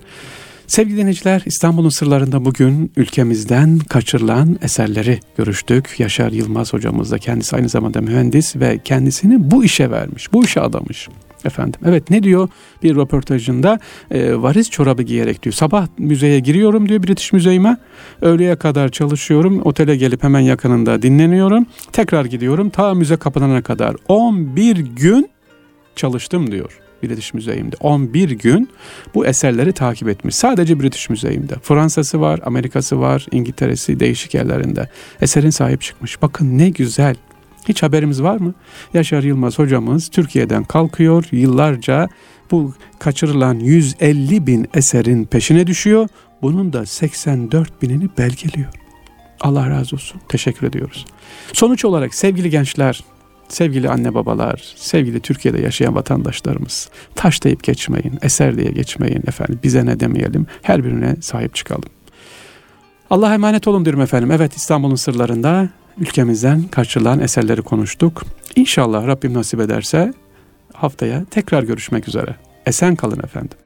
Sevgili 0.67 0.97
dinleyiciler 0.97 1.41
İstanbul'un 1.45 1.89
sırlarında 1.89 2.45
bugün 2.45 2.91
ülkemizden 2.95 3.79
kaçırılan 3.79 4.59
eserleri 4.61 5.19
görüştük. 5.37 5.99
Yaşar 5.99 6.31
Yılmaz 6.31 6.73
hocamız 6.73 7.11
da 7.11 7.17
kendisi 7.17 7.55
aynı 7.55 7.69
zamanda 7.69 8.01
mühendis 8.01 8.55
ve 8.55 8.79
kendisini 8.83 9.51
bu 9.51 9.63
işe 9.63 9.91
vermiş, 9.91 10.33
bu 10.33 10.43
işe 10.43 10.61
adamış. 10.61 11.09
Efendim 11.45 11.81
evet 11.85 12.09
ne 12.09 12.23
diyor 12.23 12.49
bir 12.83 12.95
röportajında 12.95 13.79
e, 14.11 14.41
variz 14.41 14.69
çorabı 14.69 15.03
giyerek 15.03 15.43
diyor 15.43 15.53
sabah 15.53 15.87
müzeye 15.97 16.39
giriyorum 16.39 16.89
diyor 16.89 17.03
British 17.03 17.33
Müzeyime 17.33 17.77
öğleye 18.21 18.55
kadar 18.55 18.89
çalışıyorum 18.89 19.61
otele 19.65 19.95
gelip 19.95 20.23
hemen 20.23 20.39
yakınında 20.39 21.01
dinleniyorum 21.01 21.65
tekrar 21.91 22.25
gidiyorum 22.25 22.69
ta 22.69 22.93
müze 22.93 23.15
kapanana 23.15 23.61
kadar 23.61 23.95
11 24.07 24.77
gün 24.77 25.29
çalıştım 25.95 26.51
diyor. 26.51 26.79
British 27.03 27.33
Müzeyim'de 27.33 27.75
11 27.79 28.29
gün 28.29 28.69
bu 29.15 29.25
eserleri 29.25 29.73
takip 29.73 30.09
etmiş. 30.09 30.35
Sadece 30.35 30.79
British 30.79 31.09
Müzeyim'de. 31.09 31.55
Fransa'sı 31.63 32.21
var, 32.21 32.39
Amerika'sı 32.43 32.99
var, 32.99 33.25
İngiltere'si 33.31 33.99
değişik 33.99 34.33
yerlerinde. 34.33 34.89
Eserin 35.21 35.49
sahip 35.49 35.81
çıkmış. 35.81 36.21
Bakın 36.21 36.57
ne 36.57 36.69
güzel. 36.69 37.15
Hiç 37.67 37.83
haberimiz 37.83 38.23
var 38.23 38.37
mı? 38.37 38.53
Yaşar 38.93 39.23
Yılmaz 39.23 39.59
hocamız 39.59 40.09
Türkiye'den 40.09 40.63
kalkıyor. 40.63 41.25
Yıllarca 41.31 42.09
bu 42.51 42.73
kaçırılan 42.99 43.59
150 43.59 44.47
bin 44.47 44.67
eserin 44.73 45.25
peşine 45.25 45.67
düşüyor. 45.67 46.09
Bunun 46.41 46.73
da 46.73 46.85
84 46.85 47.81
binini 47.81 48.09
belgeliyor. 48.17 48.69
Allah 49.41 49.69
razı 49.69 49.95
olsun. 49.95 50.21
Teşekkür 50.29 50.67
ediyoruz. 50.67 51.05
Sonuç 51.53 51.85
olarak 51.85 52.15
sevgili 52.15 52.49
gençler, 52.49 53.03
sevgili 53.47 53.89
anne 53.89 54.13
babalar, 54.13 54.73
sevgili 54.75 55.19
Türkiye'de 55.19 55.61
yaşayan 55.61 55.95
vatandaşlarımız 55.95 56.89
taş 57.15 57.43
deyip 57.43 57.63
geçmeyin, 57.63 58.19
eser 58.21 58.57
diye 58.57 58.71
geçmeyin 58.71 59.23
efendim. 59.27 59.59
Bize 59.63 59.85
ne 59.85 59.99
demeyelim, 59.99 60.47
her 60.61 60.83
birine 60.83 61.15
sahip 61.21 61.55
çıkalım. 61.55 61.89
Allah'a 63.09 63.33
emanet 63.33 63.67
olun 63.67 63.85
diyorum 63.85 64.01
efendim. 64.01 64.31
Evet 64.31 64.55
İstanbul'un 64.55 64.95
sırlarında 64.95 65.69
ülkemizden 65.97 66.63
kaçırılan 66.63 67.19
eserleri 67.19 67.61
konuştuk. 67.61 68.23
İnşallah 68.55 69.07
Rabbim 69.07 69.33
nasip 69.33 69.59
ederse 69.59 70.13
haftaya 70.73 71.25
tekrar 71.31 71.63
görüşmek 71.63 72.07
üzere. 72.07 72.35
Esen 72.65 72.95
kalın 72.95 73.19
efendim. 73.19 73.57